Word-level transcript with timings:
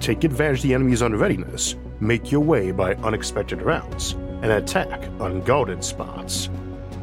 Take 0.00 0.24
advantage 0.24 0.60
of 0.60 0.62
the 0.62 0.74
enemy's 0.74 1.02
unreadiness, 1.02 1.74
make 2.00 2.30
your 2.30 2.40
way 2.40 2.70
by 2.70 2.94
unexpected 2.96 3.62
routes, 3.62 4.12
and 4.12 4.46
attack 4.46 5.04
unguarded 5.20 5.82
spots. 5.82 6.48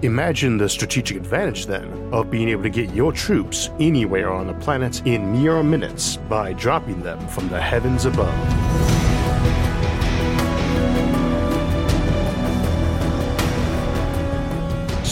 Imagine 0.02 0.58
the 0.58 0.70
strategic 0.70 1.18
advantage, 1.18 1.66
then, 1.66 2.10
of 2.14 2.32
being 2.32 2.50
able 2.50 2.64
to 2.64 2.70
get 2.70 2.94
your 2.94 3.12
troops 3.12 3.70
anywhere 3.80 4.32
on 4.32 4.48
the 4.48 4.54
planet 4.56 5.06
in 5.06 5.32
mere 5.32 5.62
minutes 5.64 6.18
by 6.18 6.54
dropping 6.54 7.02
them 7.02 7.20
from 7.28 7.50
the 7.50 7.60
heavens 7.60 8.06
above. 8.06 8.95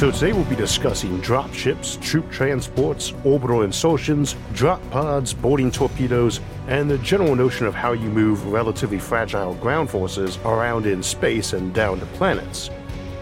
So 0.03 0.11
today 0.11 0.33
we'll 0.33 0.43
be 0.43 0.57
discussing 0.57 1.21
dropships, 1.21 1.97
troop 2.01 2.29
transports, 2.29 3.13
orbital 3.23 3.61
insertions, 3.61 4.35
drop 4.51 4.81
pods, 4.91 5.33
boarding 5.33 5.71
torpedoes, 5.71 6.41
and 6.67 6.91
the 6.91 6.97
general 6.97 7.37
notion 7.37 7.67
of 7.67 7.73
how 7.73 7.93
you 7.93 8.09
move 8.09 8.45
relatively 8.47 8.99
fragile 8.99 9.53
ground 9.53 9.89
forces 9.89 10.39
around 10.43 10.87
in 10.87 11.01
space 11.01 11.53
and 11.53 11.73
down 11.73 12.01
to 12.01 12.05
planets. 12.17 12.69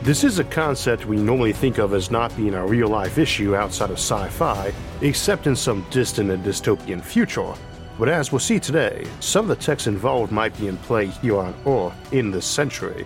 This 0.01 0.23
is 0.23 0.39
a 0.39 0.43
concept 0.43 1.05
we 1.05 1.17
normally 1.17 1.53
think 1.53 1.77
of 1.77 1.93
as 1.93 2.09
not 2.09 2.35
being 2.35 2.55
a 2.55 2.65
real 2.65 2.87
life 2.87 3.19
issue 3.19 3.55
outside 3.55 3.91
of 3.91 3.99
sci 3.99 4.27
fi, 4.29 4.73
except 5.01 5.45
in 5.45 5.55
some 5.55 5.85
distant 5.91 6.31
and 6.31 6.43
dystopian 6.43 7.03
future. 7.03 7.53
But 7.99 8.09
as 8.09 8.31
we'll 8.31 8.39
see 8.39 8.59
today, 8.59 9.05
some 9.19 9.47
of 9.47 9.49
the 9.49 9.63
techs 9.63 9.85
involved 9.85 10.31
might 10.31 10.57
be 10.57 10.67
in 10.67 10.77
play 10.77 11.05
here 11.05 11.37
on 11.37 11.53
Earth 11.67 12.11
in 12.11 12.31
this 12.31 12.47
century. 12.47 13.05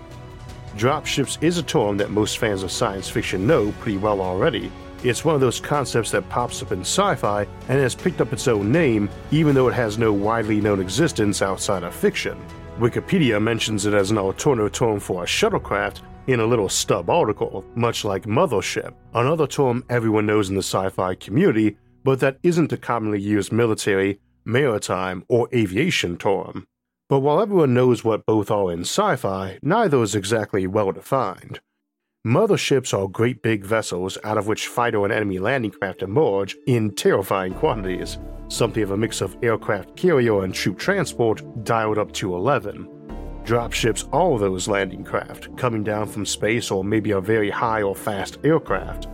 Dropships 0.78 1.42
is 1.42 1.58
a 1.58 1.64
term 1.64 1.96
that 1.98 2.12
most 2.12 2.38
fans 2.38 2.62
of 2.62 2.70
science 2.70 3.08
fiction 3.08 3.48
know 3.48 3.72
pretty 3.80 3.98
well 3.98 4.20
already. 4.20 4.70
It's 5.06 5.24
one 5.24 5.34
of 5.34 5.40
those 5.40 5.62
concepts 5.62 6.12
that 6.12 6.28
pops 6.28 6.62
up 6.62 6.74
in 6.74 6.82
sci 6.82 7.16
fi 7.16 7.48
and 7.70 7.80
has 7.80 7.96
picked 7.96 8.20
up 8.20 8.34
its 8.34 8.50
own 8.50 8.74
name, 8.74 9.10
even 9.32 9.56
though 9.56 9.70
it 9.70 9.74
has 9.74 9.98
no 9.98 10.12
widely 10.12 10.60
known 10.60 10.82
existence 10.82 11.42
outside 11.42 11.84
of 11.84 11.96
fiction. 11.96 12.38
Wikipedia 12.78 13.42
mentions 13.42 13.86
it 13.86 13.94
as 13.94 14.12
an 14.12 14.18
alternative 14.18 14.74
term 14.74 15.00
for 15.00 15.24
a 15.24 15.26
shuttlecraft 15.26 16.02
in 16.28 16.42
a 16.42 16.46
little 16.46 16.68
stub 16.68 17.10
article, 17.10 17.64
much 17.76 18.04
like 18.04 18.24
mothership, 18.24 18.94
another 19.14 19.48
term 19.48 19.82
everyone 19.90 20.26
knows 20.26 20.50
in 20.50 20.56
the 20.56 20.60
sci 20.60 20.90
fi 20.90 21.16
community, 21.16 21.78
but 22.04 22.20
that 22.20 22.38
isn't 22.44 22.74
a 22.74 22.78
commonly 22.78 23.22
used 23.22 23.54
military, 23.54 24.20
maritime, 24.44 25.24
or 25.30 25.48
aviation 25.54 26.18
term. 26.18 26.68
But 27.08 27.20
while 27.20 27.40
everyone 27.40 27.76
knows 27.76 28.04
what 28.04 28.26
both 28.26 28.50
are 28.50 28.72
in 28.72 28.82
sci 28.82 29.16
fi, 29.18 29.60
neither 29.62 30.02
is 30.02 30.16
exactly 30.16 30.66
well 30.66 30.92
defined. 30.92 31.60
Motherships 32.26 32.98
are 32.98 33.08
great 33.08 33.44
big 33.44 33.64
vessels 33.64 34.18
out 34.24 34.40
of 34.40 34.48
which 34.48 34.68
fighter 34.68 35.04
and 35.04 35.14
enemy 35.14 35.38
landing 35.38 35.70
craft 35.70 36.02
emerge 36.02 36.58
in 36.66 36.90
terrifying 36.96 37.54
quantities, 37.54 38.18
something 38.48 38.82
of 38.82 38.90
a 38.90 38.98
mix 38.98 39.22
of 39.22 39.38
aircraft 39.44 39.96
carrier 39.96 40.44
and 40.44 40.56
troop 40.56 40.80
transport 40.80 41.44
dialed 41.64 42.00
up 42.00 42.12
to 42.14 42.34
11. 42.34 42.88
Dropships 43.44 44.10
are 44.12 44.40
those 44.40 44.68
landing 44.68 45.04
craft, 45.04 45.56
coming 45.56 45.84
down 45.84 46.08
from 46.08 46.26
space 46.26 46.72
or 46.72 46.84
maybe 46.84 47.12
a 47.12 47.22
very 47.22 47.52
high 47.52 47.84
or 47.84 47.96
fast 47.96 48.40
aircraft. 48.44 49.08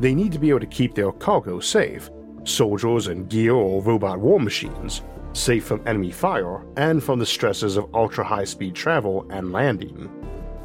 They 0.00 0.14
need 0.14 0.32
to 0.32 0.38
be 0.38 0.48
able 0.48 0.60
to 0.60 0.66
keep 0.66 0.94
their 0.94 1.12
cargo 1.12 1.60
safe, 1.60 2.08
soldiers 2.44 3.08
and 3.08 3.28
gear 3.28 3.52
or 3.52 3.82
robot 3.82 4.18
war 4.18 4.40
machines, 4.40 5.02
safe 5.34 5.64
from 5.64 5.82
enemy 5.86 6.10
fire 6.10 6.64
and 6.76 7.02
from 7.02 7.18
the 7.18 7.26
stresses 7.26 7.76
of 7.76 7.94
ultra 7.94 8.24
high 8.24 8.44
speed 8.44 8.74
travel 8.74 9.26
and 9.30 9.52
landing. 9.52 10.10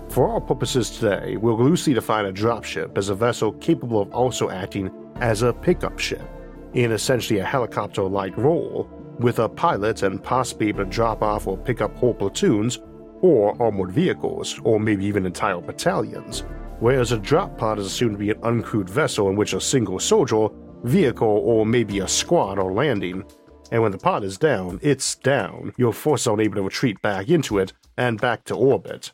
For 0.10 0.28
our 0.28 0.42
purposes 0.42 0.90
today, 0.90 1.38
we'll 1.38 1.62
loosely 1.62 1.94
define 1.94 2.26
a 2.26 2.34
dropship 2.34 2.98
as 2.98 3.10
a 3.10 3.16
vessel 3.16 3.52
capable 3.54 4.02
of 4.02 4.14
also 4.14 4.50
acting 4.50 4.90
as 5.18 5.42
a 5.42 5.54
pickup 5.54 6.00
ship, 6.00 6.28
in 6.74 6.92
essentially 6.92 7.40
a 7.40 7.46
helicopter 7.46 8.04
like 8.04 8.36
role, 8.38 8.90
with 9.20 9.40
a 9.40 9.50
pilot 9.50 10.04
and 10.04 10.24
possibly 10.24 10.70
able 10.70 10.86
to 10.86 10.90
drop 10.90 11.22
off 11.22 11.46
or 11.46 11.58
pick 11.58 11.82
up 11.82 11.96
whole 11.98 12.14
platoons, 12.14 12.80
or 13.22 13.62
armored 13.62 13.92
vehicles, 13.92 14.60
or 14.64 14.80
maybe 14.80 15.06
even 15.06 15.26
entire 15.26 15.60
battalions, 15.60 16.44
whereas 16.80 17.12
a 17.12 17.18
drop 17.18 17.58
pod 17.58 17.78
is 17.78 17.86
assumed 17.86 18.14
to 18.14 18.18
be 18.18 18.32
an 18.32 18.40
uncrewed 18.42 18.90
vessel 18.90 19.30
in 19.30 19.36
which 19.36 19.54
a 19.54 19.62
single 19.62 20.00
soldier, 20.00 20.48
vehicle, 20.84 21.28
or 21.28 21.66
maybe 21.66 22.00
a 22.00 22.08
squad 22.08 22.58
are 22.58 22.72
landing, 22.72 23.24
and 23.72 23.82
when 23.82 23.92
the 23.92 23.98
pod 23.98 24.24
is 24.24 24.38
down, 24.38 24.80
it's 24.82 25.16
down. 25.16 25.74
Your 25.78 25.94
forces 25.94 26.28
are 26.28 26.34
unable 26.34 26.56
to 26.56 26.62
retreat 26.64 27.02
back 27.02 27.30
into 27.30 27.58
it 27.58 27.74
and 27.98 28.20
back 28.20 28.46
to 28.46 28.56
orbit. 28.56 29.12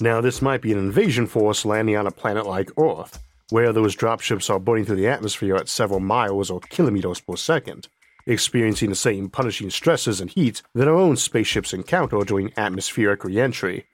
Now, 0.00 0.20
this 0.20 0.42
might 0.42 0.62
be 0.62 0.72
an 0.72 0.78
invasion 0.78 1.26
force 1.26 1.64
landing 1.64 1.96
on 1.96 2.06
a 2.06 2.10
planet 2.10 2.46
like 2.46 2.70
Earth, 2.78 3.18
where 3.50 3.72
those 3.72 3.96
dropships 3.96 4.50
are 4.50 4.60
burning 4.60 4.84
through 4.84 4.96
the 4.96 5.08
atmosphere 5.08 5.56
at 5.56 5.68
several 5.68 6.00
miles 6.00 6.50
or 6.50 6.60
kilometers 6.60 7.20
per 7.20 7.36
second, 7.36 7.88
experiencing 8.26 8.90
the 8.90 8.96
same 8.96 9.30
punishing 9.30 9.70
stresses 9.70 10.20
and 10.20 10.30
heat 10.30 10.62
that 10.74 10.88
our 10.88 10.94
own 10.94 11.16
spaceships 11.16 11.72
encounter 11.72 12.18
during 12.24 12.52
atmospheric 12.56 13.24
reentry. 13.24 13.86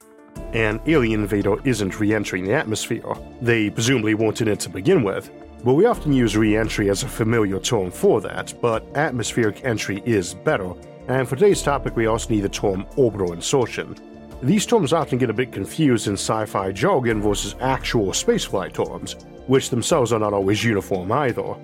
An 0.54 0.80
alien 0.86 1.22
invader 1.22 1.56
isn't 1.64 2.00
re 2.00 2.14
entering 2.14 2.44
the 2.44 2.54
atmosphere, 2.54 3.14
they 3.40 3.70
presumably 3.70 4.14
weren't 4.14 4.40
in 4.40 4.48
it 4.48 4.60
to 4.60 4.70
begin 4.70 5.02
with, 5.02 5.30
but 5.64 5.74
we 5.74 5.86
often 5.86 6.12
use 6.12 6.36
re 6.36 6.56
entry 6.56 6.90
as 6.90 7.02
a 7.02 7.08
familiar 7.08 7.60
term 7.60 7.90
for 7.90 8.20
that, 8.20 8.52
but 8.60 8.84
atmospheric 8.96 9.64
entry 9.64 10.02
is 10.04 10.34
better, 10.34 10.72
and 11.08 11.28
for 11.28 11.36
today's 11.36 11.62
topic, 11.62 11.96
we 11.96 12.06
also 12.06 12.30
need 12.30 12.40
the 12.40 12.48
term 12.48 12.86
orbital 12.96 13.32
insertion. 13.32 13.96
These 14.42 14.66
terms 14.66 14.92
often 14.92 15.18
get 15.18 15.30
a 15.30 15.34
bit 15.34 15.52
confused 15.52 16.08
in 16.08 16.14
sci 16.14 16.46
fi 16.46 16.72
jargon 16.72 17.20
versus 17.20 17.54
actual 17.60 18.08
spaceflight 18.08 18.72
terms, 18.72 19.14
which 19.46 19.70
themselves 19.70 20.12
are 20.12 20.18
not 20.18 20.32
always 20.32 20.64
uniform 20.64 21.12
either. 21.12 21.54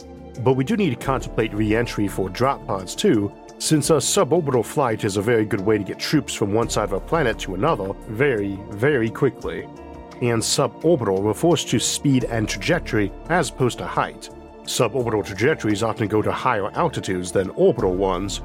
But 0.44 0.52
we 0.52 0.62
do 0.62 0.76
need 0.76 0.90
to 0.90 1.06
contemplate 1.06 1.52
re 1.52 1.74
entry 1.74 2.06
for 2.06 2.28
drop 2.28 2.64
pods 2.66 2.94
too, 2.94 3.32
since 3.58 3.90
a 3.90 3.94
suborbital 3.94 4.64
flight 4.64 5.02
is 5.02 5.16
a 5.16 5.22
very 5.22 5.44
good 5.44 5.60
way 5.60 5.78
to 5.78 5.84
get 5.84 5.98
troops 5.98 6.34
from 6.34 6.52
one 6.52 6.70
side 6.70 6.84
of 6.84 6.92
a 6.92 7.00
planet 7.00 7.38
to 7.40 7.56
another 7.56 7.92
very, 8.08 8.60
very 8.70 9.10
quickly 9.10 9.66
and 10.20 10.42
suborbital 10.42 11.24
refers 11.24 11.64
to 11.66 11.78
speed 11.78 12.24
and 12.24 12.48
trajectory 12.48 13.12
as 13.28 13.50
opposed 13.50 13.78
to 13.78 13.86
height. 13.86 14.30
Suborbital 14.64 15.24
trajectories 15.24 15.82
often 15.82 16.08
go 16.08 16.20
to 16.22 16.32
higher 16.32 16.70
altitudes 16.72 17.32
than 17.32 17.50
orbital 17.50 17.94
ones. 17.94 18.42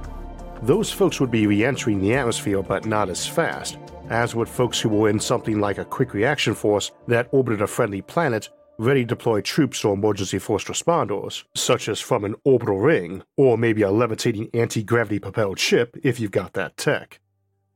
Those 0.61 0.91
folks 0.91 1.19
would 1.19 1.31
be 1.31 1.47
re 1.47 1.65
entering 1.65 1.99
the 1.99 2.15
atmosphere 2.15 2.63
but 2.63 2.85
not 2.85 3.09
as 3.09 3.27
fast, 3.27 3.77
as 4.09 4.35
would 4.35 4.47
folks 4.47 4.79
who 4.79 4.89
were 4.89 5.09
in 5.09 5.19
something 5.19 5.59
like 5.59 5.77
a 5.77 5.85
quick 5.85 6.13
reaction 6.13 6.55
force 6.55 6.91
that 7.07 7.27
orbited 7.31 7.61
a 7.61 7.67
friendly 7.67 8.01
planet 8.01 8.49
ready 8.77 9.01
to 9.01 9.07
deploy 9.07 9.41
troops 9.41 9.83
or 9.85 9.93
emergency 9.93 10.39
force 10.39 10.65
responders, 10.65 11.43
such 11.55 11.87
as 11.87 11.99
from 11.99 12.23
an 12.23 12.35
orbital 12.43 12.79
ring, 12.79 13.23
or 13.37 13.57
maybe 13.57 13.81
a 13.81 13.91
levitating 13.91 14.49
anti 14.53 14.83
gravity 14.83 15.19
propelled 15.19 15.59
ship 15.59 15.97
if 16.03 16.19
you've 16.19 16.31
got 16.31 16.53
that 16.53 16.77
tech. 16.77 17.19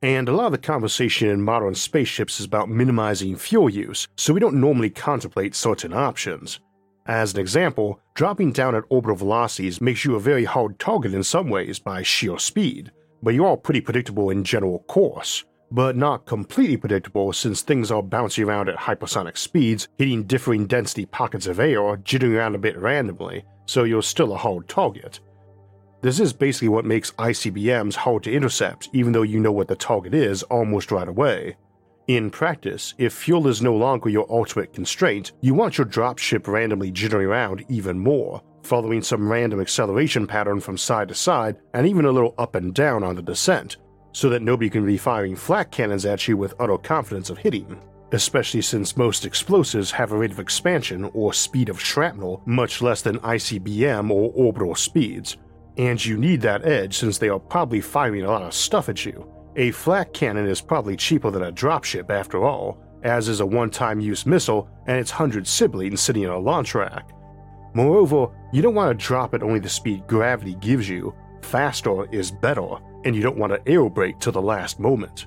And 0.02 0.28
a 0.28 0.32
lot 0.32 0.46
of 0.46 0.52
the 0.52 0.58
conversation 0.58 1.28
in 1.28 1.42
modern 1.42 1.74
spaceships 1.74 2.38
is 2.38 2.46
about 2.46 2.68
minimizing 2.68 3.34
fuel 3.36 3.68
use, 3.68 4.06
so 4.16 4.32
we 4.32 4.38
don't 4.38 4.60
normally 4.60 4.90
contemplate 4.90 5.56
certain 5.56 5.92
options. 5.92 6.60
As 7.06 7.34
an 7.34 7.40
example, 7.40 7.98
dropping 8.14 8.52
down 8.52 8.76
at 8.76 8.84
orbital 8.90 9.16
velocities 9.16 9.80
makes 9.80 10.04
you 10.04 10.14
a 10.14 10.20
very 10.20 10.44
hard 10.44 10.78
target 10.78 11.14
in 11.14 11.24
some 11.24 11.48
ways 11.48 11.80
by 11.80 12.04
sheer 12.04 12.38
speed, 12.38 12.92
but 13.24 13.34
you 13.34 13.44
are 13.44 13.56
pretty 13.56 13.80
predictable 13.80 14.30
in 14.30 14.44
general 14.44 14.84
course. 14.86 15.44
But 15.72 15.96
not 15.96 16.26
completely 16.26 16.76
predictable 16.76 17.32
since 17.32 17.62
things 17.62 17.90
are 17.90 18.02
bouncing 18.02 18.44
around 18.44 18.68
at 18.68 18.76
hypersonic 18.76 19.36
speeds, 19.36 19.88
hitting 19.98 20.24
differing 20.24 20.68
density 20.68 21.06
pockets 21.06 21.48
of 21.48 21.58
air, 21.58 21.96
jittering 21.96 22.36
around 22.36 22.54
a 22.54 22.58
bit 22.58 22.78
randomly, 22.78 23.44
so 23.66 23.82
you're 23.82 24.02
still 24.02 24.32
a 24.32 24.36
hard 24.36 24.68
target. 24.68 25.18
This 26.00 26.20
is 26.20 26.32
basically 26.32 26.68
what 26.68 26.84
makes 26.84 27.10
ICBMs 27.12 27.96
hard 27.96 28.22
to 28.22 28.32
intercept, 28.32 28.88
even 28.92 29.10
though 29.10 29.22
you 29.22 29.40
know 29.40 29.50
what 29.50 29.66
the 29.66 29.74
target 29.74 30.14
is 30.14 30.44
almost 30.44 30.92
right 30.92 31.08
away. 31.08 31.56
In 32.06 32.30
practice, 32.30 32.94
if 32.98 33.12
fuel 33.12 33.48
is 33.48 33.60
no 33.60 33.74
longer 33.74 34.08
your 34.08 34.26
ultimate 34.30 34.72
constraint, 34.72 35.32
you 35.40 35.54
want 35.54 35.76
your 35.76 35.86
dropship 35.88 36.46
randomly 36.46 36.92
jittering 36.92 37.26
around 37.26 37.64
even 37.68 37.98
more, 37.98 38.40
following 38.62 39.02
some 39.02 39.28
random 39.28 39.60
acceleration 39.60 40.24
pattern 40.24 40.60
from 40.60 40.78
side 40.78 41.08
to 41.08 41.14
side 41.14 41.56
and 41.74 41.84
even 41.84 42.04
a 42.04 42.12
little 42.12 42.34
up 42.38 42.54
and 42.54 42.74
down 42.74 43.02
on 43.02 43.16
the 43.16 43.22
descent, 43.22 43.78
so 44.12 44.28
that 44.28 44.40
nobody 44.40 44.70
can 44.70 44.86
be 44.86 44.96
firing 44.96 45.34
flak 45.34 45.72
cannons 45.72 46.06
at 46.06 46.28
you 46.28 46.36
with 46.36 46.54
utter 46.60 46.78
confidence 46.78 47.28
of 47.28 47.38
hitting. 47.38 47.76
Especially 48.12 48.62
since 48.62 48.96
most 48.96 49.26
explosives 49.26 49.90
have 49.90 50.12
a 50.12 50.16
rate 50.16 50.30
of 50.30 50.38
expansion 50.38 51.10
or 51.12 51.32
speed 51.34 51.68
of 51.68 51.80
shrapnel 51.80 52.40
much 52.46 52.80
less 52.80 53.02
than 53.02 53.18
ICBM 53.18 54.10
or 54.10 54.32
orbital 54.34 54.76
speeds, 54.76 55.36
and 55.78 56.04
you 56.04 56.16
need 56.16 56.40
that 56.40 56.66
edge 56.66 56.98
since 56.98 57.18
they 57.18 57.28
are 57.28 57.38
probably 57.38 57.80
firing 57.80 58.24
a 58.24 58.30
lot 58.30 58.42
of 58.42 58.52
stuff 58.52 58.88
at 58.88 59.06
you. 59.06 59.26
A 59.56 59.70
flak 59.70 60.12
cannon 60.12 60.46
is 60.46 60.60
probably 60.60 60.96
cheaper 60.96 61.30
than 61.30 61.44
a 61.44 61.52
dropship 61.52 62.10
after 62.10 62.44
all, 62.44 62.78
as 63.04 63.28
is 63.28 63.40
a 63.40 63.46
one 63.46 63.70
time 63.70 64.00
use 64.00 64.26
missile 64.26 64.68
and 64.86 64.98
its 64.98 65.12
100 65.12 65.46
siblings 65.46 66.00
sitting 66.00 66.26
on 66.26 66.34
a 66.34 66.38
launch 66.38 66.74
rack. 66.74 67.10
Moreover, 67.74 68.26
you 68.52 68.60
don't 68.60 68.74
want 68.74 68.98
to 68.98 69.06
drop 69.06 69.34
at 69.34 69.42
only 69.42 69.60
the 69.60 69.68
speed 69.68 70.06
gravity 70.08 70.56
gives 70.56 70.88
you, 70.88 71.14
faster 71.42 72.12
is 72.12 72.30
better, 72.30 72.68
and 73.04 73.14
you 73.14 73.22
don't 73.22 73.38
want 73.38 73.52
to 73.52 73.70
aerobrake 73.70 74.18
to 74.20 74.32
the 74.32 74.42
last 74.42 74.80
moment. 74.80 75.26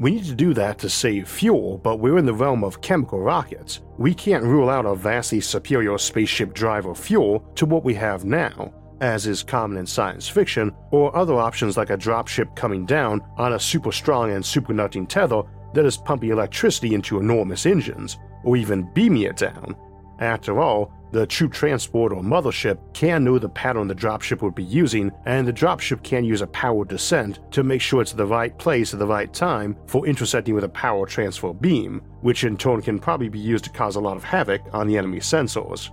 We 0.00 0.10
need 0.10 0.24
to 0.24 0.34
do 0.34 0.52
that 0.54 0.78
to 0.80 0.90
save 0.90 1.28
fuel, 1.28 1.78
but 1.78 2.00
we're 2.00 2.18
in 2.18 2.26
the 2.26 2.34
realm 2.34 2.64
of 2.64 2.80
chemical 2.80 3.20
rockets. 3.20 3.80
We 3.98 4.14
can't 4.14 4.44
rule 4.44 4.68
out 4.68 4.84
a 4.84 4.94
vastly 4.94 5.40
superior 5.40 5.96
spaceship 5.96 6.52
drive 6.54 6.86
or 6.86 6.94
fuel 6.94 7.40
to 7.54 7.66
what 7.66 7.84
we 7.84 7.94
have 7.94 8.24
now, 8.24 8.72
as 9.00 9.26
is 9.26 9.42
common 9.42 9.78
in 9.78 9.86
science 9.86 10.28
fiction, 10.28 10.72
or 10.90 11.14
other 11.16 11.34
options 11.34 11.76
like 11.76 11.90
a 11.90 11.96
dropship 11.96 12.54
coming 12.56 12.86
down 12.86 13.20
on 13.36 13.52
a 13.52 13.60
super 13.60 13.92
strong 13.92 14.32
and 14.32 14.44
superconducting 14.44 15.08
tether 15.08 15.42
that 15.74 15.84
is 15.84 15.96
pumping 15.96 16.30
electricity 16.30 16.94
into 16.94 17.18
enormous 17.18 17.66
engines, 17.66 18.18
or 18.44 18.56
even 18.56 18.90
beaming 18.94 19.22
it 19.22 19.36
down. 19.36 19.76
After 20.18 20.60
all, 20.60 20.92
the 21.12 21.26
troop 21.26 21.52
transport 21.52 22.12
or 22.12 22.22
mothership 22.22 22.78
can 22.92 23.24
know 23.24 23.38
the 23.38 23.48
pattern 23.48 23.86
the 23.86 23.94
dropship 23.94 24.42
would 24.42 24.54
be 24.54 24.64
using, 24.64 25.12
and 25.24 25.46
the 25.46 25.52
dropship 25.52 26.02
can 26.02 26.24
use 26.24 26.40
a 26.40 26.46
powered 26.48 26.88
descent 26.88 27.38
to 27.52 27.62
make 27.62 27.80
sure 27.80 28.02
it's 28.02 28.12
the 28.12 28.26
right 28.26 28.56
place 28.58 28.92
at 28.92 28.98
the 28.98 29.06
right 29.06 29.32
time 29.32 29.76
for 29.86 30.06
intersecting 30.06 30.54
with 30.54 30.64
a 30.64 30.68
power 30.68 31.06
transfer 31.06 31.52
beam, 31.52 32.02
which 32.22 32.44
in 32.44 32.56
turn 32.56 32.82
can 32.82 32.98
probably 32.98 33.28
be 33.28 33.38
used 33.38 33.64
to 33.64 33.70
cause 33.70 33.96
a 33.96 34.00
lot 34.00 34.16
of 34.16 34.24
havoc 34.24 34.62
on 34.72 34.86
the 34.86 34.98
enemy 34.98 35.20
sensors. 35.20 35.90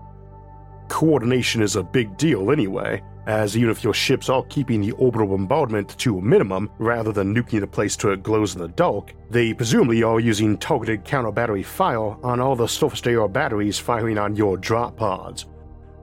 Coordination 0.88 1.62
is 1.62 1.76
a 1.76 1.84
big 1.84 2.18
deal 2.18 2.52
anyway, 2.52 3.02
as 3.26 3.56
even 3.56 3.70
if 3.70 3.84
your 3.84 3.94
ships 3.94 4.30
are 4.30 4.44
keeping 4.44 4.82
the 4.82 4.92
orbital 4.92 5.28
bombardment 5.28 5.98
to 5.98 6.18
a 6.18 6.22
minimum 6.22 6.70
rather 6.78 7.12
than 7.12 7.34
nuking 7.34 7.62
the 7.62 7.68
place 7.68 7.96
till 7.96 8.12
it 8.12 8.24
glows 8.24 8.56
in 8.56 8.62
the 8.62 8.68
dark, 8.70 9.14
they 9.30 9.54
presumably 9.54 10.04
are 10.04 10.20
using 10.20 10.58
targeted 10.58 11.06
counter 11.06 11.32
battery 11.32 11.64
fire 11.64 12.16
on 12.24 12.40
all 12.40 12.56
the 12.56 12.68
surface 12.68 13.02
to 13.02 13.12
air 13.12 13.28
batteries 13.28 13.80
firing 13.80 14.18
on 14.18 14.36
your 14.36 14.58
drop 14.58 14.98
pods. 14.98 15.46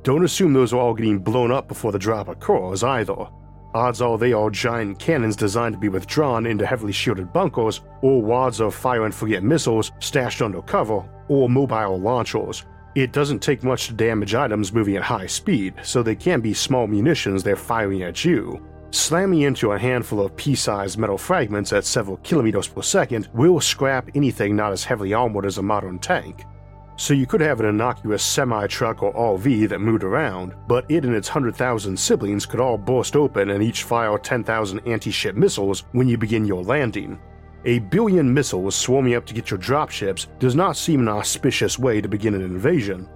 Don't 0.03 0.25
assume 0.25 0.53
those 0.53 0.73
are 0.73 0.81
all 0.81 0.95
getting 0.95 1.19
blown 1.19 1.53
up 1.53 1.69
before 1.69 1.93
the 1.93 1.99
drop 1.99 2.29
occurs 2.29 2.83
either. 2.83 3.27
Odds 3.75 4.03
are 4.03 4.19
they 4.19 4.33
are 4.33 4.51
giant 4.51 4.99
cannons 4.99 5.37
designed 5.37 5.75
to 5.75 5.79
be 5.79 5.89
withdrawn 5.89 6.47
into 6.47 6.67
heavily 6.67 6.93
shielded 6.93 7.33
bunkers, 7.33 7.83
or 8.03 8.21
wads 8.21 8.61
of 8.61 8.75
fire 8.75 9.05
and 9.05 9.15
forget 9.15 9.45
missiles 9.45 9.93
stashed 10.01 10.43
under 10.43 10.63
cover, 10.63 11.09
or 11.29 11.49
mobile 11.49 12.01
launchers, 12.01 12.65
it 12.95 13.13
doesn't 13.13 13.41
take 13.41 13.63
much 13.63 13.87
to 13.87 13.93
damage 13.93 14.35
items 14.35 14.73
moving 14.73 14.97
at 14.97 15.03
high 15.03 15.27
speed, 15.27 15.75
so 15.83 16.03
they 16.03 16.17
can't 16.17 16.43
be 16.43 16.55
small 16.55 16.87
munitions 16.87 17.43
they're 17.43 17.57
firing 17.57 18.03
at 18.03 18.25
you. 18.25 18.65
Slamming 18.93 19.43
into 19.43 19.71
a 19.71 19.79
handful 19.79 20.25
of 20.25 20.35
pea 20.37 20.57
sized 20.57 20.99
metal 20.99 21.17
fragments 21.17 21.73
at 21.73 21.85
several 21.85 22.17
kilometers 22.19 22.67
per 22.67 22.83
second 22.83 23.29
will 23.33 23.61
scrap 23.61 24.11
anything 24.15 24.57
not 24.57 24.73
as 24.73 24.83
heavily 24.83 25.15
armored 25.15 25.47
as 25.47 25.59
a 25.59 25.63
modern 25.63 25.99
tank. 26.01 26.45
So 26.97 27.15
you 27.15 27.27
could 27.27 27.41
have 27.41 27.61
an 27.61 27.67
innocuous 27.67 28.23
semi 28.23 28.67
truck 28.67 29.03
or 29.03 29.15
RV 29.15 29.69
that 29.69 29.81
moved 29.81 30.05
around, 30.05 30.55
but 30.67 30.85
it 30.91 31.05
and 31.05 31.15
its 31.15 31.29
100,000 31.29 31.97
siblings 31.97 32.45
could 32.45 32.61
all 32.61 32.77
burst 32.77 33.17
open 33.17 33.51
and 33.51 33.63
each 33.63 33.85
fire 33.85 34.19
10,000 34.19 34.81
anti 34.81 35.11
ship 35.11 35.37
missiles 35.37 35.85
when 35.93 36.09
you 36.09 36.19
begin 36.19 36.45
your 36.45 36.63
landing, 36.65 37.19
a 37.65 37.79
billion 37.79 38.33
missiles 38.33 38.75
swarming 38.75 39.15
up 39.15 39.27
to 39.27 39.35
get 39.35 39.51
your 39.51 39.59
dropships 39.59 40.27
does 40.39 40.55
not 40.55 40.77
seem 40.77 41.01
an 41.01 41.09
auspicious 41.09 41.79
way 41.79 42.01
to 42.01 42.09
begin 42.09 42.35
an 42.35 42.43
invasion. 42.43 43.09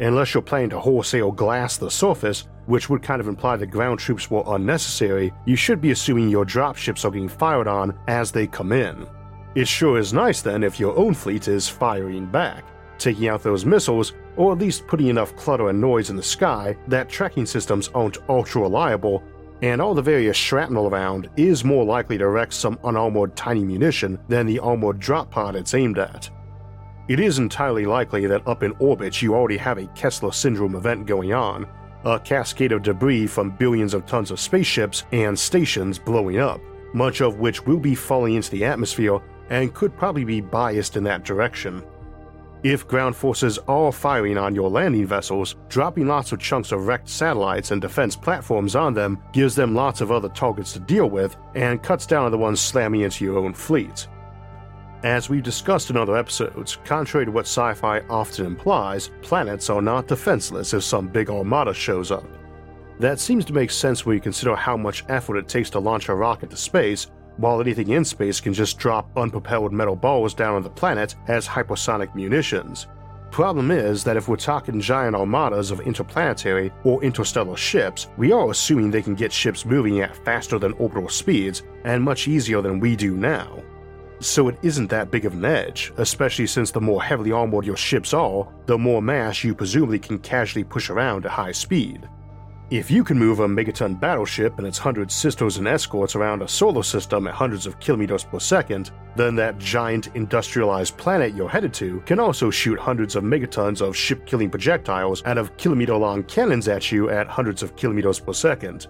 Unless 0.00 0.34
you're 0.34 0.42
planning 0.42 0.70
to 0.70 0.78
wholesale 0.78 1.32
glass 1.32 1.76
the 1.76 1.90
surface, 1.90 2.46
which 2.66 2.88
would 2.88 3.02
kind 3.02 3.20
of 3.20 3.28
imply 3.28 3.56
the 3.56 3.66
ground 3.66 3.98
troops 3.98 4.30
were 4.30 4.44
unnecessary, 4.46 5.32
you 5.44 5.56
should 5.56 5.80
be 5.80 5.90
assuming 5.90 6.28
your 6.28 6.44
dropships 6.44 7.04
are 7.04 7.10
getting 7.10 7.28
fired 7.28 7.66
on 7.66 7.98
as 8.06 8.30
they 8.30 8.46
come 8.46 8.72
in. 8.72 9.06
It 9.54 9.66
sure 9.66 9.98
is 9.98 10.12
nice 10.12 10.42
then 10.42 10.62
if 10.62 10.78
your 10.78 10.96
own 10.96 11.14
fleet 11.14 11.48
is 11.48 11.68
firing 11.68 12.26
back, 12.26 12.64
taking 12.98 13.28
out 13.28 13.42
those 13.42 13.64
missiles, 13.64 14.12
or 14.36 14.52
at 14.52 14.58
least 14.58 14.86
putting 14.86 15.08
enough 15.08 15.34
clutter 15.34 15.68
and 15.68 15.80
noise 15.80 16.10
in 16.10 16.16
the 16.16 16.22
sky 16.22 16.76
that 16.86 17.08
tracking 17.08 17.46
systems 17.46 17.88
aren't 17.94 18.18
ultra 18.28 18.62
reliable 18.62 19.24
and 19.62 19.80
all 19.80 19.94
the 19.94 20.02
various 20.02 20.36
shrapnel 20.36 20.86
around 20.86 21.28
is 21.36 21.64
more 21.64 21.84
likely 21.84 22.16
to 22.18 22.28
wreck 22.28 22.52
some 22.52 22.78
unarmored 22.84 23.34
tiny 23.34 23.64
munition 23.64 24.18
than 24.28 24.46
the 24.46 24.58
armored 24.58 24.98
drop 24.98 25.30
pod 25.30 25.56
it's 25.56 25.74
aimed 25.74 25.98
at. 25.98 26.30
It 27.08 27.20
is 27.20 27.38
entirely 27.38 27.86
likely 27.86 28.26
that 28.26 28.46
up 28.46 28.62
in 28.62 28.72
orbit 28.78 29.22
you 29.22 29.34
already 29.34 29.56
have 29.56 29.78
a 29.78 29.86
Kessler 29.88 30.32
syndrome 30.32 30.76
event 30.76 31.06
going 31.06 31.32
on, 31.32 31.66
a 32.04 32.20
cascade 32.20 32.72
of 32.72 32.82
debris 32.82 33.26
from 33.26 33.56
billions 33.56 33.94
of 33.94 34.06
tons 34.06 34.30
of 34.30 34.38
spaceships 34.38 35.04
and 35.12 35.36
stations 35.36 35.98
blowing 35.98 36.38
up, 36.38 36.60
much 36.92 37.20
of 37.20 37.38
which 37.38 37.64
will 37.66 37.80
be 37.80 37.94
falling 37.94 38.34
into 38.34 38.50
the 38.50 38.64
atmosphere 38.64 39.20
and 39.50 39.74
could 39.74 39.96
probably 39.96 40.24
be 40.24 40.40
biased 40.40 40.96
in 40.96 41.04
that 41.04 41.24
direction. 41.24 41.82
If 42.64 42.88
ground 42.88 43.14
forces 43.14 43.58
are 43.68 43.92
firing 43.92 44.36
on 44.36 44.54
your 44.54 44.68
landing 44.68 45.06
vessels, 45.06 45.54
dropping 45.68 46.08
lots 46.08 46.32
of 46.32 46.40
chunks 46.40 46.72
of 46.72 46.88
wrecked 46.88 47.08
satellites 47.08 47.70
and 47.70 47.80
defense 47.80 48.16
platforms 48.16 48.74
on 48.74 48.94
them 48.94 49.22
gives 49.32 49.54
them 49.54 49.76
lots 49.76 50.00
of 50.00 50.10
other 50.10 50.28
targets 50.30 50.72
to 50.72 50.80
deal 50.80 51.08
with 51.08 51.36
and 51.54 51.82
cuts 51.84 52.04
down 52.04 52.24
on 52.24 52.32
the 52.32 52.38
ones 52.38 52.60
slamming 52.60 53.02
into 53.02 53.24
your 53.24 53.38
own 53.38 53.54
fleet. 53.54 54.08
As 55.04 55.30
we've 55.30 55.44
discussed 55.44 55.90
in 55.90 55.96
other 55.96 56.16
episodes, 56.16 56.78
contrary 56.84 57.26
to 57.26 57.30
what 57.30 57.46
sci 57.46 57.74
fi 57.74 58.00
often 58.10 58.46
implies, 58.46 59.12
planets 59.22 59.70
are 59.70 59.80
not 59.80 60.08
defenseless 60.08 60.74
if 60.74 60.82
some 60.82 61.06
big 61.06 61.30
armada 61.30 61.72
shows 61.72 62.10
up. 62.10 62.24
That 62.98 63.20
seems 63.20 63.44
to 63.44 63.52
make 63.52 63.70
sense 63.70 64.04
when 64.04 64.16
you 64.16 64.20
consider 64.20 64.56
how 64.56 64.76
much 64.76 65.04
effort 65.08 65.36
it 65.36 65.46
takes 65.46 65.70
to 65.70 65.78
launch 65.78 66.08
a 66.08 66.14
rocket 66.16 66.50
to 66.50 66.56
space 66.56 67.06
while 67.38 67.60
anything 67.60 67.88
in 67.88 68.04
space 68.04 68.40
can 68.40 68.52
just 68.52 68.78
drop 68.78 69.10
unpropelled 69.16 69.72
metal 69.72 69.96
balls 69.96 70.34
down 70.34 70.54
on 70.54 70.62
the 70.62 70.70
planet 70.70 71.14
as 71.28 71.48
hypersonic 71.48 72.14
munitions. 72.14 72.86
Problem 73.30 73.70
is 73.70 74.04
that 74.04 74.16
if 74.16 74.26
we're 74.26 74.36
talking 74.36 74.80
giant 74.80 75.14
armadas 75.14 75.70
of 75.70 75.80
interplanetary 75.80 76.72
or 76.84 77.02
interstellar 77.02 77.56
ships, 77.56 78.08
we 78.16 78.32
are 78.32 78.50
assuming 78.50 78.90
they 78.90 79.02
can 79.02 79.14
get 79.14 79.32
ships 79.32 79.64
moving 79.64 80.00
at 80.00 80.16
faster 80.24 80.58
than 80.58 80.72
orbital 80.74 81.08
speeds 81.08 81.62
and 81.84 82.02
much 82.02 82.26
easier 82.26 82.60
than 82.60 82.80
we 82.80 82.96
do 82.96 83.16
now. 83.16 83.62
So 84.20 84.48
it 84.48 84.58
isn't 84.62 84.88
that 84.90 85.12
big 85.12 85.26
of 85.26 85.34
an 85.34 85.44
edge, 85.44 85.92
especially 85.98 86.48
since 86.48 86.72
the 86.72 86.80
more 86.80 87.02
heavily 87.02 87.30
armored 87.30 87.64
your 87.64 87.76
ships 87.76 88.12
are, 88.12 88.48
the 88.66 88.76
more 88.76 89.00
mass 89.00 89.44
you 89.44 89.54
presumably 89.54 90.00
can 90.00 90.18
casually 90.18 90.64
push 90.64 90.90
around 90.90 91.24
at 91.24 91.30
high 91.30 91.52
speed. 91.52 92.08
If 92.70 92.90
you 92.90 93.02
can 93.02 93.18
move 93.18 93.40
a 93.40 93.48
megaton 93.48 93.98
battleship 93.98 94.58
and 94.58 94.66
its 94.66 94.76
hundred 94.76 95.10
sisters 95.10 95.56
and 95.56 95.66
escorts 95.66 96.14
around 96.14 96.42
a 96.42 96.48
solar 96.48 96.82
system 96.82 97.26
at 97.26 97.32
hundreds 97.32 97.64
of 97.66 97.80
kilometers 97.80 98.24
per 98.24 98.38
second, 98.38 98.90
then 99.16 99.34
that 99.36 99.56
giant 99.56 100.14
industrialized 100.14 100.98
planet 100.98 101.34
you're 101.34 101.48
headed 101.48 101.72
to 101.72 102.00
can 102.00 102.20
also 102.20 102.50
shoot 102.50 102.78
hundreds 102.78 103.16
of 103.16 103.24
megatons 103.24 103.80
of 103.80 103.96
ship 103.96 104.26
killing 104.26 104.50
projectiles 104.50 105.24
out 105.24 105.38
of 105.38 105.56
kilometer 105.56 105.96
long 105.96 106.22
cannons 106.24 106.68
at 106.68 106.92
you 106.92 107.08
at 107.08 107.26
hundreds 107.26 107.62
of 107.62 107.74
kilometers 107.74 108.20
per 108.20 108.34
second. 108.34 108.86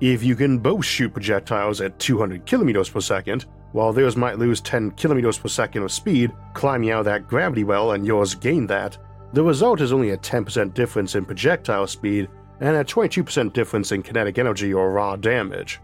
If 0.00 0.22
you 0.22 0.34
can 0.34 0.58
both 0.58 0.86
shoot 0.86 1.12
projectiles 1.12 1.82
at 1.82 1.98
200 1.98 2.46
kilometers 2.46 2.88
per 2.88 3.02
second, 3.02 3.44
while 3.72 3.92
theirs 3.92 4.16
might 4.16 4.38
lose 4.38 4.62
10 4.62 4.92
kilometers 4.92 5.36
per 5.36 5.48
second 5.48 5.82
of 5.82 5.92
speed 5.92 6.32
climbing 6.54 6.90
out 6.90 7.00
of 7.00 7.04
that 7.04 7.28
gravity 7.28 7.62
well 7.62 7.92
and 7.92 8.06
yours 8.06 8.34
gain 8.34 8.66
that, 8.68 8.96
the 9.34 9.44
result 9.44 9.82
is 9.82 9.92
only 9.92 10.10
a 10.10 10.18
10% 10.18 10.72
difference 10.72 11.14
in 11.14 11.26
projectile 11.26 11.86
speed 11.86 12.28
and 12.62 12.76
a 12.76 12.84
22% 12.84 13.52
difference 13.52 13.90
in 13.90 14.02
kinetic 14.02 14.38
energy 14.38 14.72
or 14.72 14.92
raw 14.92 15.16
damage. 15.16 15.80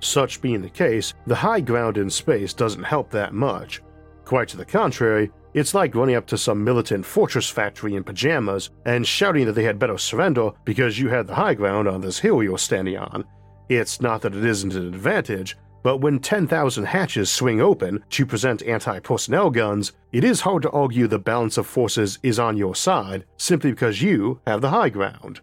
Such 0.00 0.42
being 0.42 0.60
the 0.60 0.68
case, 0.68 1.14
the 1.26 1.34
high 1.34 1.60
ground 1.60 1.96
in 1.96 2.10
space 2.10 2.52
doesn't 2.52 2.82
help 2.82 3.10
that 3.10 3.32
much. 3.32 3.82
Quite 4.26 4.48
to 4.48 4.58
the 4.58 4.64
contrary, 4.64 5.30
it's 5.54 5.74
like 5.74 5.94
running 5.94 6.16
up 6.16 6.26
to 6.26 6.38
some 6.38 6.62
militant 6.62 7.06
fortress 7.06 7.48
factory 7.48 7.94
in 7.94 8.04
pajamas 8.04 8.68
and 8.84 9.06
shouting 9.06 9.46
that 9.46 9.52
they 9.52 9.64
had 9.64 9.78
better 9.78 9.96
surrender 9.96 10.50
because 10.64 10.98
you 10.98 11.08
had 11.08 11.26
the 11.26 11.34
high 11.34 11.54
ground 11.54 11.88
on 11.88 12.02
this 12.02 12.18
hill 12.18 12.42
you're 12.42 12.58
standing 12.58 12.98
on. 12.98 13.24
It's 13.70 14.02
not 14.02 14.20
that 14.22 14.34
it 14.34 14.44
isn't 14.44 14.74
an 14.74 14.88
advantage, 14.88 15.56
but 15.82 15.98
when 15.98 16.18
10,000 16.18 16.84
hatches 16.84 17.30
swing 17.32 17.62
open 17.62 18.04
to 18.10 18.26
present 18.26 18.62
anti 18.62 18.98
personnel 19.00 19.48
guns, 19.48 19.92
it 20.12 20.22
is 20.22 20.42
hard 20.42 20.62
to 20.64 20.70
argue 20.70 21.06
the 21.06 21.18
balance 21.18 21.56
of 21.56 21.66
forces 21.66 22.18
is 22.22 22.38
on 22.38 22.58
your 22.58 22.74
side 22.74 23.24
simply 23.38 23.70
because 23.70 24.02
you 24.02 24.38
have 24.46 24.60
the 24.60 24.68
high 24.68 24.90
ground. 24.90 25.40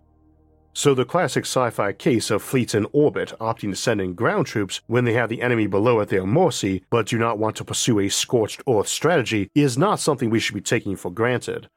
So 0.77 0.93
the 0.93 1.05
classic 1.05 1.45
sci-fi 1.45 1.91
case 1.91 2.29
of 2.29 2.43
fleets 2.43 2.75
in 2.75 2.85
orbit 2.91 3.33
opting 3.39 3.71
to 3.71 3.75
send 3.75 3.99
in 3.99 4.13
ground 4.13 4.45
troops 4.45 4.81
when 4.85 5.05
they 5.05 5.13
have 5.13 5.27
the 5.27 5.41
enemy 5.41 5.65
below 5.65 6.01
at 6.01 6.09
their 6.09 6.23
mercy 6.23 6.83
but 6.91 7.07
do 7.07 7.17
not 7.17 7.39
want 7.39 7.55
to 7.55 7.63
pursue 7.63 7.97
a 7.97 8.09
scorched 8.09 8.61
earth 8.69 8.87
strategy 8.87 9.49
is 9.55 9.75
not 9.75 9.99
something 9.99 10.29
we 10.29 10.39
should 10.39 10.53
be 10.53 10.61
taking 10.61 10.95
for 10.95 11.09
granted. 11.09 11.67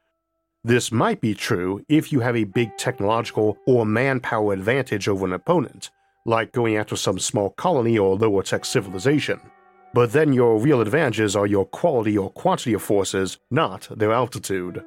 This 0.62 0.92
might 0.92 1.22
be 1.22 1.34
true 1.34 1.82
if 1.88 2.12
you 2.12 2.20
have 2.20 2.36
a 2.36 2.44
big 2.44 2.76
technological 2.76 3.56
or 3.66 3.86
manpower 3.86 4.52
advantage 4.52 5.08
over 5.08 5.24
an 5.24 5.32
opponent, 5.32 5.88
like 6.26 6.52
going 6.52 6.76
after 6.76 6.94
some 6.94 7.18
small 7.18 7.48
colony 7.48 7.98
or 7.98 8.16
lower 8.16 8.42
tech 8.42 8.66
civilization. 8.66 9.40
But 9.94 10.12
then 10.12 10.34
your 10.34 10.60
real 10.60 10.82
advantages 10.82 11.34
are 11.36 11.46
your 11.46 11.64
quality 11.64 12.18
or 12.18 12.28
quantity 12.28 12.74
of 12.74 12.82
forces, 12.82 13.38
not 13.50 13.88
their 13.90 14.12
altitude. 14.12 14.84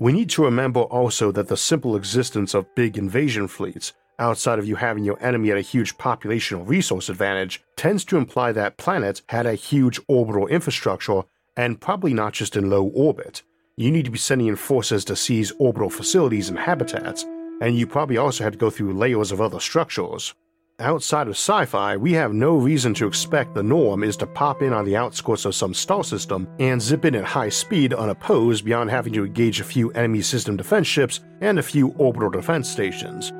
We 0.00 0.12
need 0.12 0.30
to 0.30 0.44
remember 0.44 0.82
also 0.82 1.32
that 1.32 1.48
the 1.48 1.56
simple 1.56 1.96
existence 1.96 2.54
of 2.54 2.72
big 2.76 2.96
invasion 2.96 3.48
fleets, 3.48 3.94
outside 4.20 4.60
of 4.60 4.68
you 4.68 4.76
having 4.76 5.02
your 5.02 5.20
enemy 5.20 5.50
at 5.50 5.56
a 5.56 5.60
huge 5.60 5.98
population 5.98 6.58
or 6.58 6.64
resource 6.64 7.08
advantage, 7.08 7.60
tends 7.74 8.04
to 8.04 8.16
imply 8.16 8.52
that 8.52 8.76
planets 8.76 9.22
had 9.28 9.44
a 9.44 9.54
huge 9.54 9.98
orbital 10.06 10.46
infrastructure 10.46 11.22
and 11.56 11.80
probably 11.80 12.14
not 12.14 12.32
just 12.32 12.54
in 12.54 12.70
low 12.70 12.84
orbit. 12.94 13.42
You 13.76 13.90
need 13.90 14.04
to 14.04 14.12
be 14.12 14.18
sending 14.18 14.46
in 14.46 14.54
forces 14.54 15.04
to 15.06 15.16
seize 15.16 15.52
orbital 15.58 15.90
facilities 15.90 16.48
and 16.48 16.60
habitats, 16.60 17.24
and 17.60 17.76
you 17.76 17.84
probably 17.88 18.18
also 18.18 18.44
had 18.44 18.52
to 18.52 18.58
go 18.58 18.70
through 18.70 18.92
layers 18.92 19.32
of 19.32 19.40
other 19.40 19.58
structures. 19.58 20.32
Outside 20.80 21.26
of 21.26 21.32
sci 21.32 21.64
fi, 21.64 21.96
we 21.96 22.12
have 22.12 22.32
no 22.32 22.56
reason 22.56 22.94
to 22.94 23.08
expect 23.08 23.52
the 23.52 23.64
norm 23.64 24.04
is 24.04 24.16
to 24.18 24.28
pop 24.28 24.62
in 24.62 24.72
on 24.72 24.84
the 24.84 24.94
outskirts 24.94 25.44
of 25.44 25.56
some 25.56 25.74
star 25.74 26.04
system 26.04 26.46
and 26.60 26.80
zip 26.80 27.04
in 27.04 27.16
at 27.16 27.24
high 27.24 27.48
speed 27.48 27.92
unopposed 27.92 28.64
beyond 28.64 28.88
having 28.88 29.12
to 29.14 29.24
engage 29.24 29.60
a 29.60 29.64
few 29.64 29.90
enemy 29.90 30.22
system 30.22 30.56
defense 30.56 30.86
ships 30.86 31.18
and 31.40 31.58
a 31.58 31.64
few 31.64 31.88
orbital 31.98 32.30
defense 32.30 32.70
stations. 32.70 33.32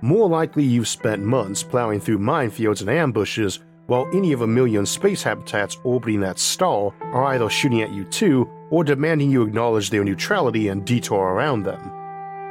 More 0.00 0.28
likely, 0.28 0.62
you've 0.62 0.86
spent 0.86 1.24
months 1.24 1.60
plowing 1.60 1.98
through 1.98 2.20
minefields 2.20 2.82
and 2.82 2.90
ambushes 2.90 3.58
while 3.88 4.08
any 4.12 4.32
of 4.32 4.42
a 4.42 4.46
million 4.46 4.86
space 4.86 5.24
habitats 5.24 5.78
orbiting 5.82 6.20
that 6.20 6.38
star 6.38 6.94
are 7.00 7.24
either 7.34 7.50
shooting 7.50 7.82
at 7.82 7.90
you 7.90 8.04
too 8.04 8.48
or 8.70 8.84
demanding 8.84 9.28
you 9.28 9.42
acknowledge 9.42 9.90
their 9.90 10.04
neutrality 10.04 10.68
and 10.68 10.84
detour 10.84 11.18
around 11.32 11.64
them. 11.64 11.90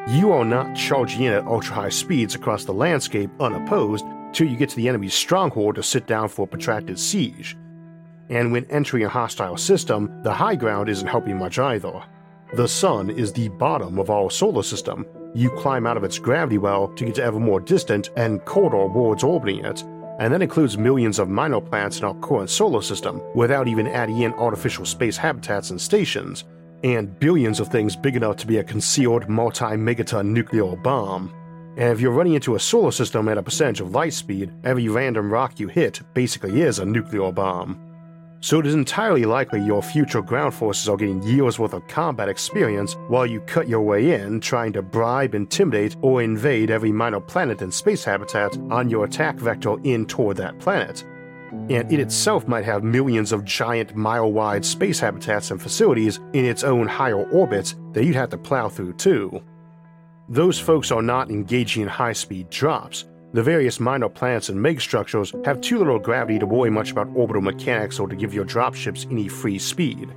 You 0.10 0.34
are 0.34 0.46
not 0.46 0.76
charging 0.76 1.24
in 1.24 1.32
at 1.32 1.48
ultra 1.48 1.74
high 1.74 1.90
speeds 1.90 2.36
across 2.36 2.66
the 2.66 2.74
landscape 2.74 3.32
unopposed 3.40 4.06
till 4.36 4.48
you 4.48 4.58
get 4.58 4.70
to 4.70 4.76
the 4.76 4.90
enemy's 4.90 5.14
stronghold 5.14 5.76
to 5.76 5.84
sit 5.84 6.06
down 6.06 6.28
for 6.28 6.44
a 6.44 6.48
protracted 6.48 7.00
siege. 7.00 7.58
And 8.30 8.52
when 8.52 8.66
entering 8.66 9.06
a 9.06 9.10
hostile 9.10 9.56
system, 9.56 10.22
the 10.24 10.34
high 10.34 10.56
ground 10.56 10.90
isn't 10.90 11.08
helping 11.08 11.38
much 11.38 11.58
either. 11.58 12.04
The 12.54 12.68
Sun 12.68 13.12
is 13.12 13.32
the 13.32 13.48
bottom 13.48 13.98
of 13.98 14.10
our 14.10 14.30
solar 14.30 14.64
system. 14.64 15.06
You 15.34 15.50
climb 15.52 15.88
out 15.88 15.98
of 15.98 16.04
its 16.04 16.20
gravity 16.20 16.58
well 16.58 16.90
to 16.90 17.06
get 17.06 17.16
to 17.16 17.24
ever 17.24 17.40
more 17.40 17.60
distant 17.60 18.10
and 18.18 18.44
colder 18.46 18.88
worlds 18.88 19.24
orbiting 19.24 19.64
it, 19.64 19.84
and 20.20 20.34
that 20.34 20.42
includes 20.42 20.78
millions 20.78 21.20
of 21.20 21.30
minor 21.30 21.62
planets 21.62 22.00
in 22.00 22.06
our 22.06 22.16
current 22.16 22.50
solar 22.50 22.82
system, 22.82 23.22
without 23.36 23.68
even 23.68 23.88
adding 23.88 24.20
in 24.22 24.34
artificial 24.34 24.86
space 24.86 25.18
habitats 25.18 25.70
and 25.70 25.80
stations, 25.80 26.44
and 26.84 27.20
billions 27.20 27.60
of 27.60 27.70
things 27.70 27.96
big 27.96 28.16
enough 28.16 28.38
to 28.38 28.48
be 28.48 28.58
a 28.58 28.64
concealed 28.64 29.28
multi 29.30 29.66
megaton 29.76 30.28
nuclear 30.28 30.76
bomb. 30.76 31.34
And 31.78 31.92
if 31.92 32.00
you're 32.00 32.12
running 32.12 32.36
into 32.36 32.56
a 32.56 32.60
solar 32.60 32.92
system 32.92 33.28
at 33.28 33.38
a 33.38 33.44
percentage 33.44 33.82
of 33.82 33.92
light 33.92 34.14
speed, 34.14 34.52
every 34.64 34.88
random 34.88 35.32
rock 35.32 35.60
you 35.60 35.68
hit 35.68 36.02
basically 36.14 36.62
is 36.62 36.80
a 36.80 36.86
nuclear 36.86 37.32
bomb. 37.32 37.80
So 38.40 38.60
it 38.60 38.68
is 38.68 38.76
entirely 38.76 39.26
likely 39.26 39.60
your 39.60 39.82
future 39.82 40.22
ground 40.22 40.54
forces 40.54 40.88
are 40.88 40.96
getting 40.96 41.24
years 41.24 41.58
worth 41.58 41.74
of 41.74 41.88
combat 41.88 42.30
experience 42.30 42.94
while 43.08 43.26
you 43.26 43.42
cut 43.42 43.68
your 43.68 43.82
way 43.82 44.14
in 44.14 44.40
trying 44.40 44.72
to 44.74 44.82
bribe, 44.82 45.34
intimidate, 45.34 45.96
or 46.02 46.22
invade 46.22 46.70
every 46.70 46.92
minor 46.92 47.20
planet 47.20 47.62
and 47.62 47.74
space 47.74 48.04
habitat 48.04 48.56
on 48.70 48.90
your 48.90 49.06
attack 49.06 49.36
vector 49.38 49.78
in 49.84 50.06
toward 50.06 50.38
that 50.38 50.60
planet. 50.60 51.04
And 51.52 51.92
it 51.92 52.00
itself 52.00 52.48
might 52.48 52.66
have 52.66 52.84
millions 52.84 53.32
of 53.32 53.44
giant 53.44 53.96
mile 53.96 54.32
wide 54.32 54.64
space 54.64 55.00
habitats 55.00 55.52
and 55.52 55.62
facilities 55.62 56.20
in 56.34 56.46
its 56.46 56.64
own 56.64 56.88
higher 56.88 57.28
orbits 57.32 57.76
that 57.94 58.06
you'd 58.06 58.16
have 58.16 58.30
to 58.30 58.38
plow 58.38 58.70
through 58.70 58.94
too. 58.94 59.42
Those 60.28 60.60
folks 60.60 60.92
are 60.92 61.04
not 61.04 61.30
engaging 61.30 61.84
in 61.84 61.88
high 61.88 62.14
speed 62.14 62.50
drops. 62.50 63.06
The 63.34 63.44
various 63.44 63.80
minor 63.80 64.10
planets 64.10 64.50
and 64.50 64.58
megastructures 64.58 65.46
have 65.46 65.62
too 65.62 65.78
little 65.78 66.00
gravity 66.00 66.40
to 66.40 66.48
worry 66.48 66.72
much 66.72 66.92
about 66.92 67.10
orbital 67.14 67.44
mechanics 67.44 68.00
or 68.00 68.08
to 68.08 68.16
give 68.16 68.34
your 68.34 68.46
dropships 68.46 69.06
any 69.12 69.28
free 69.28 69.60
speed. 69.60 70.16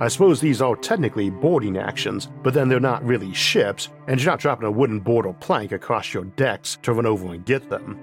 I 0.00 0.08
suppose 0.08 0.38
these 0.38 0.60
are 0.60 0.76
technically 0.76 1.30
boarding 1.30 1.78
actions, 1.78 2.28
but 2.42 2.52
then 2.52 2.68
they're 2.68 2.78
not 2.78 3.02
really 3.02 3.32
ships, 3.32 3.88
and 4.06 4.20
you're 4.20 4.30
not 4.30 4.40
dropping 4.40 4.68
a 4.68 4.70
wooden 4.70 5.00
board 5.00 5.24
or 5.24 5.32
plank 5.34 5.72
across 5.72 6.12
your 6.12 6.24
decks 6.24 6.76
to 6.82 6.92
run 6.92 7.06
over 7.06 7.32
and 7.32 7.46
get 7.46 7.70
them. 7.70 7.98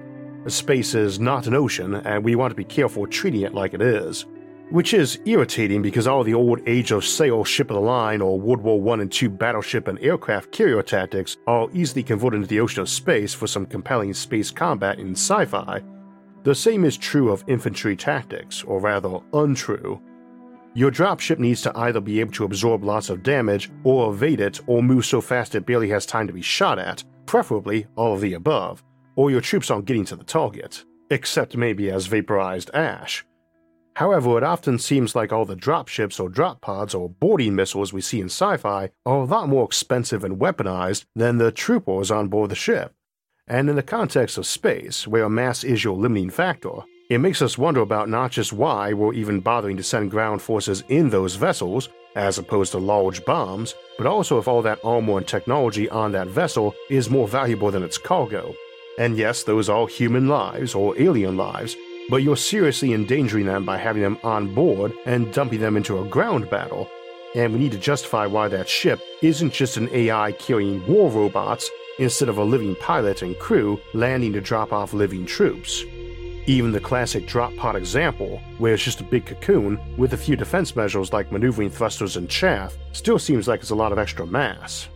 Space 0.48 0.96
is 0.96 1.20
not 1.20 1.46
an 1.46 1.54
ocean, 1.54 1.94
and 1.94 2.24
we 2.24 2.36
want 2.36 2.52
to 2.52 2.56
be 2.56 2.64
careful 2.64 3.06
treating 3.06 3.42
it 3.42 3.54
like 3.54 3.76
it 3.76 3.84
is. 3.84 4.26
Which 4.72 4.96
is 4.96 5.20
irritating 5.26 5.84
because 5.84 6.08
all 6.08 6.24
the 6.24 6.34
old 6.34 6.60
Age 6.66 6.92
of 6.92 7.06
Sail 7.06 7.44
ship 7.44 7.70
of 7.70 7.76
the 7.76 7.82
line 7.82 8.20
or 8.20 8.40
World 8.40 8.62
War 8.62 8.98
I 8.98 9.02
and 9.02 9.22
II 9.22 9.30
battleship 9.30 9.88
and 9.88 10.00
aircraft 10.00 10.52
carrier 10.52 10.82
tactics 10.82 11.38
are 11.46 11.70
easily 11.72 12.02
converted 12.02 12.38
into 12.38 12.48
the 12.48 12.60
ocean 12.60 12.82
of 12.82 12.90
space 12.90 13.34
for 13.34 13.46
some 13.46 13.68
compelling 13.68 14.14
space 14.14 14.50
combat 14.50 14.98
in 14.98 15.12
sci 15.12 15.46
fi. 15.46 15.84
The 16.44 16.56
same 16.56 16.84
is 16.84 16.98
true 16.98 17.32
of 17.32 17.44
infantry 17.48 17.96
tactics, 17.96 18.64
or 18.64 18.80
rather, 18.80 19.20
untrue. 19.34 20.02
Your 20.74 20.92
dropship 20.92 21.40
needs 21.40 21.62
to 21.62 21.78
either 21.78 22.02
be 22.02 22.20
able 22.20 22.34
to 22.34 22.44
absorb 22.46 22.84
lots 22.84 23.10
of 23.10 23.24
damage, 23.24 23.72
or 23.84 24.12
evade 24.12 24.42
it, 24.42 24.60
or 24.68 24.82
move 24.82 25.06
so 25.06 25.22
fast 25.22 25.56
it 25.56 25.66
barely 25.66 25.90
has 25.90 26.06
time 26.08 26.28
to 26.28 26.34
be 26.34 26.42
shot 26.42 26.80
at, 26.80 27.04
preferably 27.28 27.86
all 27.96 28.16
of 28.16 28.22
the 28.22 28.34
above, 28.34 28.84
or 29.16 29.30
your 29.30 29.42
troops 29.42 29.70
aren't 29.70 29.86
getting 29.86 30.06
to 30.06 30.16
the 30.16 30.24
target, 30.24 30.84
except 31.12 31.56
maybe 31.56 31.92
as 31.92 32.08
vaporized 32.08 32.72
ash. 32.74 33.24
However, 33.96 34.38
it 34.38 34.44
often 34.44 34.78
seems 34.78 35.16
like 35.16 35.32
all 35.32 35.46
the 35.46 35.56
dropships 35.56 36.20
or 36.20 36.28
drop 36.28 36.60
pods 36.60 36.94
or 36.94 37.10
boarding 37.10 37.56
missiles 37.56 37.94
we 37.94 38.02
see 38.02 38.20
in 38.20 38.26
sci 38.26 38.58
fi 38.58 38.90
are 39.06 39.20
a 39.20 39.24
lot 39.24 39.48
more 39.48 39.64
expensive 39.64 40.24
and 40.24 40.38
weaponized 40.38 41.06
than 41.16 41.38
the 41.38 41.52
troopers 41.52 42.12
on 42.12 42.28
board 42.28 42.52
the 42.52 42.56
ship. 42.56 42.94
And 43.48 43.70
in 43.70 43.76
the 43.78 43.84
context 43.84 44.38
of 44.38 44.46
space, 44.46 45.08
where 45.08 45.30
mass 45.30 45.64
is 45.64 45.84
your 45.84 45.96
limiting 45.96 46.30
factor, 46.30 46.80
it 47.10 47.20
makes 47.20 47.42
us 47.42 47.58
wonder 47.58 47.82
about 47.82 48.10
not 48.10 48.32
just 48.32 48.52
why 48.52 48.92
we're 48.92 49.14
even 49.14 49.40
bothering 49.40 49.78
to 49.78 49.84
send 49.84 50.12
ground 50.12 50.42
forces 50.42 50.84
in 50.90 51.10
those 51.10 51.36
vessels, 51.36 51.88
as 52.16 52.38
opposed 52.38 52.72
to 52.72 52.80
large 52.80 53.24
bombs, 53.24 53.76
but 53.98 54.08
also 54.08 54.40
if 54.40 54.48
all 54.48 54.62
that 54.64 54.80
armor 54.84 55.20
and 55.20 55.28
technology 55.28 55.88
on 55.90 56.12
that 56.12 56.28
vessel 56.28 56.74
is 56.90 57.10
more 57.10 57.28
valuable 57.28 57.72
than 57.72 57.84
its 57.84 57.98
cargo. 57.98 58.54
And 58.98 59.18
yes, 59.18 59.44
those 59.44 59.70
are 59.70 59.88
human 59.88 60.28
lives 60.28 60.74
or 60.74 61.00
alien 61.00 61.38
lives, 61.38 61.76
but 62.10 62.24
you're 62.24 62.38
seriously 62.38 62.94
endangering 62.94 63.46
them 63.46 63.66
by 63.66 63.78
having 63.78 64.02
them 64.02 64.18
on 64.24 64.54
board 64.54 64.94
and 65.06 65.34
dumping 65.34 65.60
them 65.60 65.78
into 65.78 66.00
a 66.00 66.08
ground 66.08 66.50
battle. 66.50 66.90
And 67.36 67.52
we 67.52 67.60
need 67.60 67.72
to 67.74 67.78
justify 67.78 68.26
why 68.26 68.48
that 68.48 68.70
ship 68.70 69.00
isn't 69.22 69.54
just 69.54 69.78
an 69.78 69.90
AI 69.92 70.32
carrying 70.34 70.86
war 70.88 71.10
robots 71.10 71.70
instead 72.00 72.30
of 72.30 72.38
a 72.38 72.44
living 72.44 72.76
pilot 72.76 73.22
and 73.22 73.38
crew 73.40 73.80
landing 73.94 74.34
to 74.34 74.42
drop 74.42 74.72
off 74.72 74.94
living 74.94 75.26
troops. 75.26 75.84
Even 76.48 76.72
the 76.72 76.80
classic 76.80 77.26
drop 77.26 77.56
pod 77.56 77.76
example, 77.76 78.40
where 78.60 78.76
it's 78.76 78.84
just 78.84 79.02
a 79.02 79.06
big 79.06 79.26
cocoon 79.26 79.80
with 79.98 80.14
a 80.14 80.18
few 80.18 80.36
defense 80.36 80.76
measures 80.76 81.12
like 81.12 81.32
maneuvering 81.32 81.72
thrusters 81.72 82.18
and 82.18 82.30
chaff, 82.30 82.78
still 82.92 83.18
seems 83.18 83.48
like 83.48 83.62
it's 83.62 83.72
a 83.72 83.76
lot 83.76 83.92
of 83.92 83.98
extra 83.98 84.28
mass. 84.28 84.88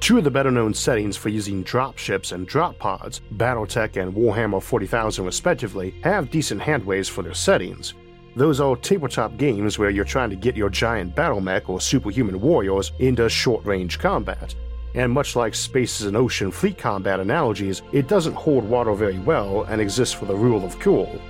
Two 0.00 0.18
of 0.18 0.24
the 0.24 0.30
better 0.30 0.50
known 0.50 0.74
settings 0.74 1.16
for 1.16 1.30
using 1.30 1.64
dropships 1.64 2.32
and 2.32 2.46
drop 2.46 2.78
pods, 2.78 3.22
Battletech 3.36 4.00
and 4.00 4.14
Warhammer 4.14 4.62
40,000 4.62 5.24
respectively, 5.24 5.94
have 6.02 6.30
decent 6.30 6.60
handways 6.60 7.08
for 7.08 7.22
their 7.22 7.34
settings. 7.34 7.94
Those 8.36 8.60
are 8.60 8.76
tabletop 8.76 9.36
games 9.36 9.78
where 9.78 9.90
you're 9.90 10.04
trying 10.04 10.30
to 10.30 10.36
get 10.36 10.56
your 10.56 10.68
giant 10.68 11.14
battle 11.14 11.40
mech 11.40 11.70
or 11.70 11.80
superhuman 11.80 12.40
warriors 12.40 12.92
into 12.98 13.28
short 13.28 13.64
range 13.64 13.98
combat. 13.98 14.54
And 14.94 15.10
much 15.12 15.36
like 15.36 15.54
spaces 15.54 16.06
and 16.06 16.16
ocean 16.16 16.50
fleet 16.50 16.76
combat 16.76 17.20
analogies, 17.20 17.82
it 17.92 18.08
doesn't 18.08 18.34
hold 18.34 18.64
water 18.64 18.92
very 18.94 19.18
well 19.20 19.62
and 19.64 19.80
exists 19.80 20.14
for 20.14 20.26
the 20.26 20.34
rule 20.36 20.64
of 20.64 20.78
cool. 20.80 21.20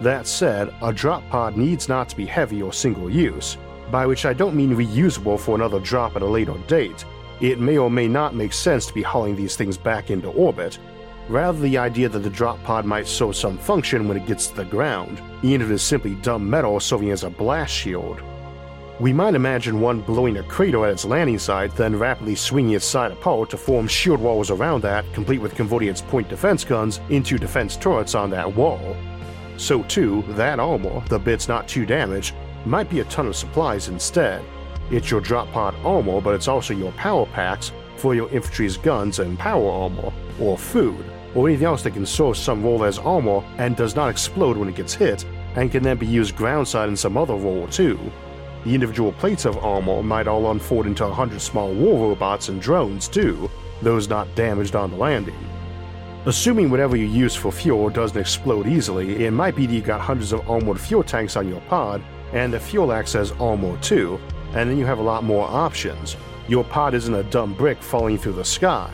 That 0.00 0.26
said, 0.26 0.72
a 0.82 0.92
drop 0.92 1.28
pod 1.30 1.56
needs 1.56 1.88
not 1.88 2.08
to 2.10 2.16
be 2.16 2.26
heavy 2.26 2.60
or 2.62 2.72
single 2.72 3.10
use, 3.10 3.56
by 3.90 4.06
which 4.06 4.26
I 4.26 4.32
don't 4.32 4.54
mean 4.54 4.76
reusable 4.76 5.38
for 5.38 5.54
another 5.54 5.80
drop 5.80 6.14
at 6.14 6.22
a 6.22 6.26
later 6.26 6.54
date, 6.66 7.04
it 7.40 7.60
may 7.60 7.78
or 7.78 7.90
may 7.90 8.08
not 8.08 8.34
make 8.34 8.52
sense 8.52 8.86
to 8.86 8.94
be 8.94 9.02
hauling 9.02 9.36
these 9.36 9.56
things 9.56 9.76
back 9.76 10.10
into 10.10 10.28
orbit. 10.30 10.78
Rather, 11.28 11.60
the 11.60 11.78
idea 11.78 12.08
that 12.08 12.20
the 12.20 12.30
drop 12.30 12.62
pod 12.64 12.84
might 12.84 13.06
serve 13.06 13.36
some 13.36 13.58
function 13.58 14.08
when 14.08 14.16
it 14.16 14.26
gets 14.26 14.46
to 14.46 14.56
the 14.56 14.64
ground, 14.64 15.20
even 15.42 15.60
if 15.60 15.70
it 15.70 15.74
is 15.74 15.82
simply 15.82 16.14
dumb 16.16 16.48
metal 16.48 16.80
serving 16.80 17.10
as 17.10 17.24
a 17.24 17.30
blast 17.30 17.72
shield. 17.72 18.22
We 18.98 19.12
might 19.12 19.36
imagine 19.36 19.80
one 19.80 20.00
blowing 20.00 20.38
a 20.38 20.42
crater 20.42 20.84
at 20.84 20.92
its 20.92 21.04
landing 21.04 21.38
site, 21.38 21.76
then 21.76 21.96
rapidly 21.96 22.34
swinging 22.34 22.74
its 22.74 22.84
side 22.84 23.12
apart 23.12 23.50
to 23.50 23.56
form 23.56 23.86
shield 23.86 24.20
walls 24.20 24.50
around 24.50 24.82
that, 24.82 25.04
complete 25.12 25.40
with 25.40 25.54
converting 25.54 25.88
its 25.88 26.00
point 26.00 26.28
defense 26.28 26.64
guns 26.64 26.98
into 27.08 27.38
defense 27.38 27.76
turrets 27.76 28.16
on 28.16 28.30
that 28.30 28.56
wall. 28.56 28.96
So, 29.56 29.84
too, 29.84 30.24
that 30.30 30.58
armor, 30.58 31.00
the 31.08 31.18
bits 31.18 31.46
not 31.46 31.68
too 31.68 31.86
damaged, 31.86 32.34
might 32.64 32.90
be 32.90 33.00
a 33.00 33.04
ton 33.04 33.28
of 33.28 33.36
supplies 33.36 33.86
instead, 33.86 34.42
it's 34.90 35.10
your 35.10 35.20
drop 35.20 35.50
pod 35.52 35.74
armor, 35.84 36.20
but 36.20 36.34
it's 36.34 36.48
also 36.48 36.74
your 36.74 36.92
power 36.92 37.26
packs 37.26 37.72
for 37.96 38.14
your 38.14 38.28
infantry's 38.30 38.76
guns 38.76 39.18
and 39.18 39.38
power 39.38 39.70
armor, 39.70 40.12
or 40.40 40.56
food, 40.56 41.04
or 41.34 41.48
anything 41.48 41.66
else 41.66 41.82
that 41.82 41.92
can 41.92 42.06
source 42.06 42.40
some 42.40 42.62
role 42.62 42.84
as 42.84 42.98
armor 42.98 43.42
and 43.58 43.76
does 43.76 43.96
not 43.96 44.08
explode 44.08 44.56
when 44.56 44.68
it 44.68 44.76
gets 44.76 44.94
hit, 44.94 45.24
and 45.56 45.70
can 45.70 45.82
then 45.82 45.96
be 45.96 46.06
used 46.06 46.36
groundside 46.36 46.88
in 46.88 46.96
some 46.96 47.16
other 47.16 47.34
role 47.34 47.66
too. 47.68 47.98
The 48.64 48.74
individual 48.74 49.12
plates 49.12 49.44
of 49.44 49.58
armor 49.58 50.02
might 50.02 50.28
all 50.28 50.50
unfold 50.50 50.86
into 50.86 51.04
a 51.04 51.12
hundred 51.12 51.40
small 51.40 51.72
war 51.72 52.08
robots 52.08 52.48
and 52.48 52.60
drones 52.60 53.08
too, 53.08 53.50
those 53.82 54.08
not 54.08 54.34
damaged 54.34 54.74
on 54.74 54.90
the 54.90 54.96
landing. 54.96 55.38
Assuming 56.26 56.68
whatever 56.70 56.96
you 56.96 57.06
use 57.06 57.34
for 57.34 57.52
fuel 57.52 57.88
doesn't 57.88 58.20
explode 58.20 58.66
easily, 58.66 59.24
it 59.24 59.30
might 59.30 59.56
be 59.56 59.66
that 59.66 59.72
you 59.72 59.80
got 59.80 60.00
hundreds 60.00 60.32
of 60.32 60.48
armored 60.50 60.80
fuel 60.80 61.02
tanks 61.02 61.36
on 61.36 61.48
your 61.48 61.60
pod, 61.62 62.02
and 62.32 62.52
the 62.52 62.60
fuel 62.60 62.92
acts 62.92 63.14
as 63.14 63.32
armor 63.32 63.78
too, 63.78 64.20
and 64.54 64.70
then 64.70 64.78
you 64.78 64.86
have 64.86 64.98
a 64.98 65.02
lot 65.02 65.24
more 65.24 65.46
options. 65.46 66.16
Your 66.48 66.64
pod 66.64 66.94
isn't 66.94 67.14
a 67.14 67.24
dumb 67.24 67.54
brick 67.54 67.82
falling 67.82 68.18
through 68.18 68.32
the 68.32 68.44
sky. 68.44 68.90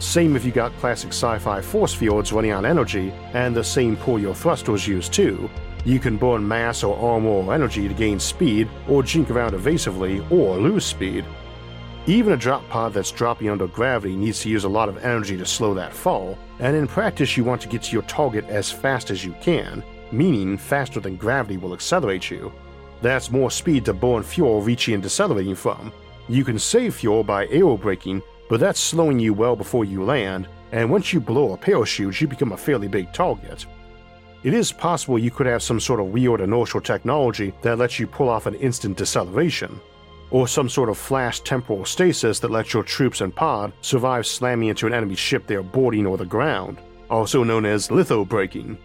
Same 0.00 0.34
if 0.34 0.44
you 0.44 0.50
got 0.50 0.76
classic 0.78 1.10
sci 1.10 1.38
fi 1.38 1.60
force 1.60 1.92
fields 1.92 2.32
running 2.32 2.52
on 2.52 2.64
energy, 2.64 3.12
and 3.34 3.54
the 3.54 3.62
same 3.62 3.96
pull 3.96 4.18
your 4.18 4.34
thrusters 4.34 4.88
use 4.88 5.08
too. 5.08 5.48
You 5.84 5.98
can 5.98 6.16
burn 6.16 6.46
mass 6.46 6.82
or 6.82 6.98
armor 6.98 7.28
or 7.28 7.54
energy 7.54 7.86
to 7.86 7.94
gain 7.94 8.18
speed, 8.18 8.68
or 8.88 9.02
jink 9.02 9.30
around 9.30 9.54
evasively, 9.54 10.24
or 10.30 10.56
lose 10.56 10.84
speed. 10.84 11.24
Even 12.06 12.32
a 12.32 12.36
drop 12.36 12.66
pod 12.70 12.94
that's 12.94 13.10
dropping 13.10 13.50
under 13.50 13.66
gravity 13.66 14.16
needs 14.16 14.40
to 14.40 14.48
use 14.48 14.64
a 14.64 14.68
lot 14.68 14.88
of 14.88 15.04
energy 15.04 15.36
to 15.36 15.44
slow 15.44 15.74
that 15.74 15.92
fall, 15.92 16.38
and 16.58 16.74
in 16.74 16.86
practice, 16.86 17.36
you 17.36 17.44
want 17.44 17.60
to 17.60 17.68
get 17.68 17.82
to 17.82 17.92
your 17.92 18.02
target 18.02 18.44
as 18.46 18.72
fast 18.72 19.10
as 19.10 19.24
you 19.24 19.34
can, 19.42 19.84
meaning 20.10 20.56
faster 20.56 20.98
than 20.98 21.16
gravity 21.16 21.58
will 21.58 21.74
accelerate 21.74 22.30
you. 22.30 22.52
That's 23.02 23.30
more 23.30 23.50
speed 23.50 23.84
to 23.86 23.94
burn 23.94 24.22
fuel 24.22 24.60
reaching 24.60 24.94
and 24.94 25.02
decelerating 25.02 25.54
from. 25.54 25.92
You 26.28 26.44
can 26.44 26.58
save 26.58 26.94
fuel 26.94 27.24
by 27.24 27.46
aerobraking, 27.46 28.22
but 28.48 28.60
that's 28.60 28.80
slowing 28.80 29.18
you 29.18 29.32
well 29.32 29.56
before 29.56 29.84
you 29.84 30.04
land, 30.04 30.48
and 30.72 30.90
once 30.90 31.12
you 31.12 31.20
blow 31.20 31.52
a 31.52 31.56
parachute, 31.56 32.20
you 32.20 32.28
become 32.28 32.52
a 32.52 32.56
fairly 32.56 32.88
big 32.88 33.12
target. 33.12 33.66
It 34.42 34.54
is 34.54 34.72
possible 34.72 35.18
you 35.18 35.30
could 35.30 35.46
have 35.46 35.62
some 35.62 35.80
sort 35.80 36.00
of 36.00 36.06
weird 36.06 36.40
inertial 36.40 36.80
technology 36.80 37.52
that 37.62 37.78
lets 37.78 37.98
you 37.98 38.06
pull 38.06 38.28
off 38.28 38.46
an 38.46 38.54
instant 38.54 38.96
deceleration, 38.96 39.80
or 40.30 40.46
some 40.46 40.68
sort 40.68 40.88
of 40.88 40.96
flash 40.96 41.40
temporal 41.40 41.84
stasis 41.84 42.38
that 42.40 42.50
lets 42.50 42.72
your 42.72 42.82
troops 42.82 43.20
and 43.20 43.34
pod 43.34 43.72
survive 43.80 44.26
slamming 44.26 44.68
into 44.68 44.86
an 44.86 44.94
enemy 44.94 45.14
ship 45.14 45.46
they 45.46 45.56
are 45.56 45.62
boarding 45.62 46.06
or 46.06 46.16
the 46.16 46.24
ground, 46.24 46.78
also 47.10 47.42
known 47.44 47.66
as 47.66 47.90
litho 47.90 48.20
lithobraking. 48.20 48.78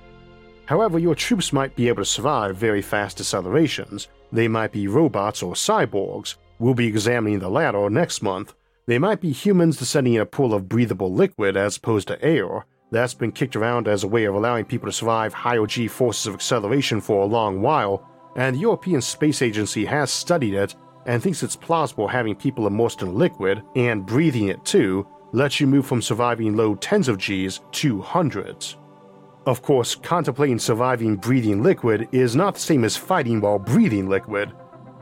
However, 0.67 0.97
your 0.97 1.15
troops 1.15 1.53
might 1.53 1.75
be 1.75 1.87
able 1.87 2.01
to 2.01 2.05
survive 2.05 2.57
very 2.57 2.81
fast 2.81 3.19
decelerations. 3.19 4.07
They 4.31 4.47
might 4.47 4.71
be 4.71 4.87
robots 4.87 5.43
or 5.43 5.53
cyborgs. 5.53 6.35
We'll 6.59 6.73
be 6.73 6.87
examining 6.87 7.39
the 7.39 7.49
latter 7.49 7.89
next 7.89 8.21
month. 8.23 8.53
They 8.87 8.99
might 8.99 9.21
be 9.21 9.31
humans 9.31 9.77
descending 9.77 10.15
in 10.15 10.21
a 10.21 10.25
pool 10.25 10.53
of 10.53 10.69
breathable 10.69 11.13
liquid 11.13 11.55
as 11.57 11.77
opposed 11.77 12.07
to 12.07 12.23
air. 12.23 12.65
That's 12.91 13.13
been 13.13 13.31
kicked 13.31 13.55
around 13.55 13.87
as 13.87 14.03
a 14.03 14.07
way 14.07 14.25
of 14.25 14.35
allowing 14.35 14.65
people 14.65 14.87
to 14.87 14.93
survive 14.93 15.33
higher 15.33 15.65
G 15.65 15.87
forces 15.87 16.27
of 16.27 16.35
acceleration 16.35 17.01
for 17.01 17.23
a 17.23 17.27
long 17.27 17.61
while, 17.61 18.07
and 18.35 18.55
the 18.55 18.59
European 18.59 19.01
Space 19.01 19.41
Agency 19.41 19.85
has 19.85 20.11
studied 20.11 20.53
it 20.53 20.75
and 21.05 21.21
thinks 21.21 21.43
it's 21.43 21.55
plausible 21.55 22.07
having 22.07 22.35
people 22.35 22.67
immersed 22.67 23.01
in 23.01 23.15
liquid 23.15 23.61
and 23.75 24.05
breathing 24.05 24.47
it 24.47 24.63
too 24.65 25.07
lets 25.31 25.59
you 25.59 25.67
move 25.67 25.85
from 25.85 26.01
surviving 26.01 26.55
low 26.55 26.75
tens 26.75 27.07
of 27.07 27.17
Gs 27.17 27.59
to 27.71 28.01
hundreds. 28.01 28.77
Of 29.45 29.61
course, 29.61 29.93
contemplating 29.93 30.57
surviving 30.57 31.17
breathing 31.17 31.61
liquid 31.61 32.09
is 32.11 32.35
not 32.35 32.55
the 32.55 32.59
same 32.59 32.83
as 32.83 32.97
fighting 32.97 33.41
while 33.41 33.59
breathing 33.59 34.09
liquid. 34.09 34.51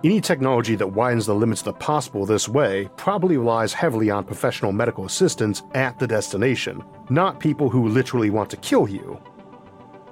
Any 0.03 0.19
technology 0.19 0.75
that 0.75 0.91
widens 0.91 1.25
the 1.25 1.33
limits 1.33 1.62
of 1.62 1.65
the 1.65 1.73
possible 1.73 2.25
this 2.25 2.50
way 2.50 2.89
probably 2.97 3.38
relies 3.38 3.71
heavily 3.71 4.09
on 4.09 4.25
professional 4.25 4.73
medical 4.73 5.05
assistance 5.05 5.63
at 5.75 5.97
the 5.97 6.05
destination, 6.05 6.83
not 7.09 7.39
people 7.39 7.69
who 7.69 7.88
literally 7.88 8.29
want 8.31 8.50
to 8.50 8.57
kill 8.57 8.89
you. 8.89 9.17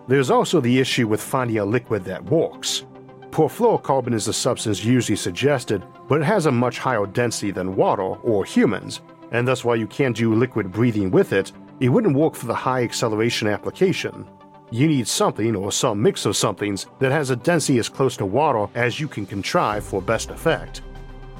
There's 0.08 0.32
also 0.32 0.62
the 0.62 0.80
issue 0.80 1.10
with 1.10 1.22
finding 1.22 1.58
a 1.58 1.66
liquid 1.66 2.06
that 2.06 2.24
works. 2.24 2.86
Perfluorocarbon 3.32 4.14
is 4.14 4.28
the 4.28 4.34
substance 4.34 4.82
usually 4.82 5.18
suggested, 5.18 5.84
but 6.08 6.22
it 6.22 6.26
has 6.26 6.46
a 6.46 6.52
much 6.52 6.80
higher 6.80 7.06
density 7.06 7.52
than 7.52 7.76
water 7.76 8.04
or 8.04 8.46
humans, 8.46 9.02
and 9.32 9.46
thus 9.46 9.66
while 9.66 9.76
you 9.76 9.88
can't 9.88 10.16
do 10.16 10.34
liquid 10.34 10.72
breathing 10.72 11.12
with 11.12 11.34
it, 11.34 11.52
it 11.82 11.90
wouldn't 11.90 12.16
work 12.16 12.36
for 12.36 12.46
the 12.46 12.54
high 12.54 12.84
acceleration 12.84 13.48
application. 13.48 14.28
You 14.70 14.88
need 14.88 15.08
something 15.08 15.56
or 15.56 15.72
some 15.72 16.00
mix 16.00 16.28
of 16.28 16.38
somethings 16.38 16.86
that 17.00 17.12
has 17.12 17.32
a 17.32 17.36
density 17.36 17.80
as 17.80 17.90
close 17.90 18.16
to 18.18 18.26
water 18.26 18.72
as 18.76 19.00
you 19.00 19.08
can 19.08 19.26
contrive 19.26 19.84
for 19.84 20.00
best 20.00 20.30
effect. 20.30 20.84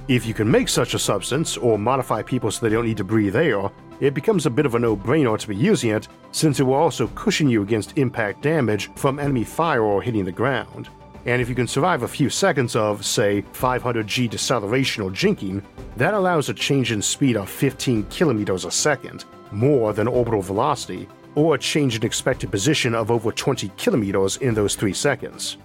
If 0.08 0.26
you 0.26 0.34
can 0.34 0.50
make 0.50 0.68
such 0.68 0.96
a 0.96 1.00
substance 1.00 1.58
or 1.58 1.78
modify 1.78 2.24
people 2.24 2.50
so 2.50 2.66
they 2.66 2.74
don't 2.74 2.88
need 2.88 2.98
to 2.98 3.04
breathe 3.04 3.36
air, 3.36 3.70
it 4.00 4.16
becomes 4.16 4.48
a 4.48 4.50
bit 4.50 4.66
of 4.66 4.74
a 4.74 4.80
no 4.80 4.98
brainer 4.98 5.38
to 5.38 5.48
be 5.48 5.56
using 5.56 5.92
it 5.92 6.08
since 6.32 6.60
it 6.60 6.64
will 6.64 6.74
also 6.74 7.06
cushion 7.14 7.48
you 7.48 7.62
against 7.62 8.00
impact 8.00 8.42
damage 8.42 8.90
from 8.96 9.20
enemy 9.20 9.44
fire 9.44 9.84
or 9.84 10.02
hitting 10.02 10.26
the 10.26 10.32
ground. 10.32 10.90
And 11.28 11.40
if 11.40 11.50
you 11.50 11.56
can 11.56 11.68
survive 11.68 12.02
a 12.02 12.08
few 12.08 12.32
seconds 12.32 12.76
of, 12.76 13.06
say, 13.06 13.44
500g 13.54 14.28
deceleration 14.32 15.04
or 15.04 15.12
jinking, 15.12 15.64
that 15.98 16.16
allows 16.16 16.50
a 16.50 16.54
change 16.56 16.92
in 16.92 17.00
speed 17.00 17.38
of 17.38 17.48
15 17.48 18.06
kilometers 18.06 18.66
a 18.66 18.72
second, 18.72 19.26
more 19.52 19.94
than 19.94 20.08
orbital 20.08 20.42
velocity, 20.42 21.08
or 21.36 21.56
a 21.56 21.60
change 21.60 21.96
in 21.96 22.04
expected 22.04 22.52
position 22.52 22.96
of 22.96 23.12
over 23.12 23.32
20 23.32 23.72
kilometers 23.78 24.38
in 24.38 24.54
those 24.54 24.76
3 24.76 24.94
seconds. 24.94 25.58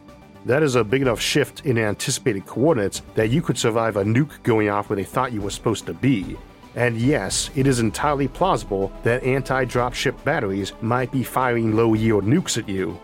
That 0.45 0.63
is 0.63 0.77
a 0.77 0.85
big 0.85 1.03
enough 1.03 1.21
shift 1.21 1.67
in 1.67 1.77
anticipated 1.77 2.47
coordinates 2.47 3.03
that 3.15 3.31
you 3.31 3.43
could 3.43 3.59
survive 3.59 3.97
a 3.97 4.05
nuke 4.05 4.43
going 4.45 4.69
off 4.69 4.89
where 4.89 4.97
they 4.97 5.05
thought 5.05 5.33
you 5.33 5.41
were 5.41 5.51
supposed 5.51 5.87
to 5.87 5.95
be. 5.95 6.37
And 6.77 6.97
yes, 6.97 7.51
it 7.57 7.67
is 7.67 7.81
entirely 7.81 8.29
plausible 8.29 8.93
that 9.03 9.25
anti 9.25 9.65
dropship 9.65 10.23
batteries 10.23 10.73
might 10.83 11.11
be 11.11 11.25
firing 11.25 11.75
low 11.75 11.95
yield 11.95 12.25
nukes 12.25 12.59
at 12.59 12.69
you, 12.69 13.01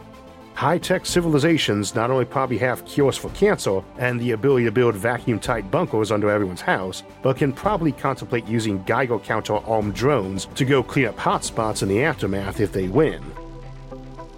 High 0.63 0.79
tech 0.79 1.07
civilizations 1.07 1.97
not 1.97 2.13
only 2.13 2.25
probably 2.25 2.57
have 2.59 2.85
cures 2.85 3.17
for 3.17 3.31
cancer 3.31 3.83
and 3.99 4.21
the 4.21 4.31
ability 4.31 4.65
to 4.67 4.71
build 4.71 4.95
vacuum 4.95 5.41
tight 5.41 5.69
bunkers 5.73 6.13
under 6.13 6.31
everyone's 6.31 6.61
house, 6.61 7.03
but 7.21 7.37
can 7.37 7.53
probably 7.53 7.91
contemplate 7.91 8.47
using 8.47 8.81
Geiger 8.85 9.19
counter 9.19 9.57
armed 9.57 9.93
drones 9.97 10.47
to 10.55 10.65
go 10.65 10.81
clean 10.81 11.07
up 11.07 11.17
hotspots 11.17 11.83
in 11.83 11.89
the 11.89 12.05
aftermath 12.05 12.61
if 12.61 12.71
they 12.71 12.87
win. 12.87 13.25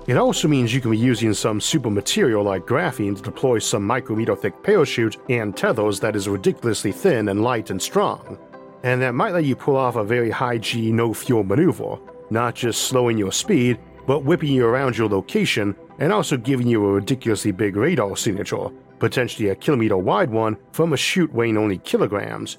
It 0.07 0.17
also 0.17 0.49
means 0.49 0.73
you 0.73 0.81
can 0.81 0.93
be 0.93 0.97
using 0.97 1.35
some 1.35 1.61
super 1.61 1.91
material 1.91 2.43
like 2.43 2.65
graphene 2.65 3.17
to 3.17 3.23
deploy 3.23 3.59
some 3.59 3.87
micrometer 3.87 4.35
thick 4.35 4.63
parachute 4.63 5.19
and 5.29 5.55
tethers 5.55 6.01
that 6.01 6.17
is 6.17 6.27
ridiculously 6.27 6.93
thin 6.93 7.29
and 7.29 7.43
light 7.43 7.69
and 7.69 7.83
strong. 7.83 8.39
And 8.83 9.03
that 9.03 9.15
might 9.15 9.35
let 9.35 9.45
you 9.45 9.57
pull 9.57 9.77
off 9.77 9.97
a 9.97 10.05
very 10.05 10.31
high 10.31 10.57
G 10.57 10.91
no 10.91 11.13
fuel 11.13 11.45
maneuver, 11.45 11.99
not 12.31 12.55
just 12.55 12.85
slowing 12.85 13.19
your 13.19 13.31
speed, 13.31 13.79
but 14.07 14.25
whipping 14.25 14.53
you 14.53 14.67
around 14.67 14.97
your 14.97 15.09
location 15.09 15.75
and 15.99 16.13
also 16.13 16.37
giving 16.37 16.67
you 16.67 16.85
a 16.85 16.93
ridiculously 16.93 17.53
big 17.53 17.77
radar 17.77 18.17
signature, 18.17 18.69
potentially 18.99 19.49
a 19.49 19.55
kilometer 19.55 19.97
wide 19.97 20.31
one, 20.31 20.57
from 20.73 20.93
a 20.93 20.97
chute 20.97 21.33
weighing 21.33 21.57
only 21.57 21.79
kilograms. 21.79 22.59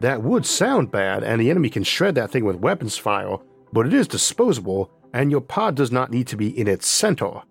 That 0.00 0.22
would 0.22 0.46
sound 0.46 0.90
bad, 0.90 1.22
and 1.22 1.40
the 1.40 1.50
enemy 1.50 1.68
can 1.68 1.82
shred 1.82 2.14
that 2.14 2.30
thing 2.30 2.44
with 2.44 2.56
weapons 2.56 2.96
fire, 2.96 3.36
but 3.72 3.86
it 3.86 3.94
is 3.94 4.08
disposable, 4.08 4.90
and 5.12 5.30
your 5.30 5.40
pod 5.40 5.74
does 5.74 5.92
not 5.92 6.10
need 6.10 6.26
to 6.28 6.36
be 6.36 6.58
in 6.58 6.68
its 6.68 6.86
center. 6.86 7.42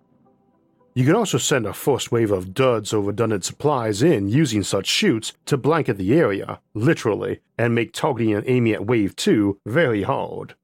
You 0.94 1.04
can 1.06 1.14
also 1.14 1.38
send 1.38 1.66
a 1.66 1.72
first 1.72 2.10
wave 2.10 2.32
of 2.32 2.52
duds 2.52 2.92
or 2.92 3.02
redundant 3.02 3.44
supplies 3.44 4.02
in 4.02 4.28
using 4.28 4.64
such 4.64 4.86
chutes 4.86 5.32
to 5.46 5.56
blanket 5.56 5.98
the 5.98 6.18
area, 6.18 6.60
literally, 6.74 7.40
and 7.56 7.74
make 7.74 7.92
targeting 7.92 8.34
and 8.34 8.44
aiming 8.48 8.72
at 8.72 8.86
Wave 8.86 9.14
2 9.14 9.60
very 9.66 10.02
hard. 10.02 10.56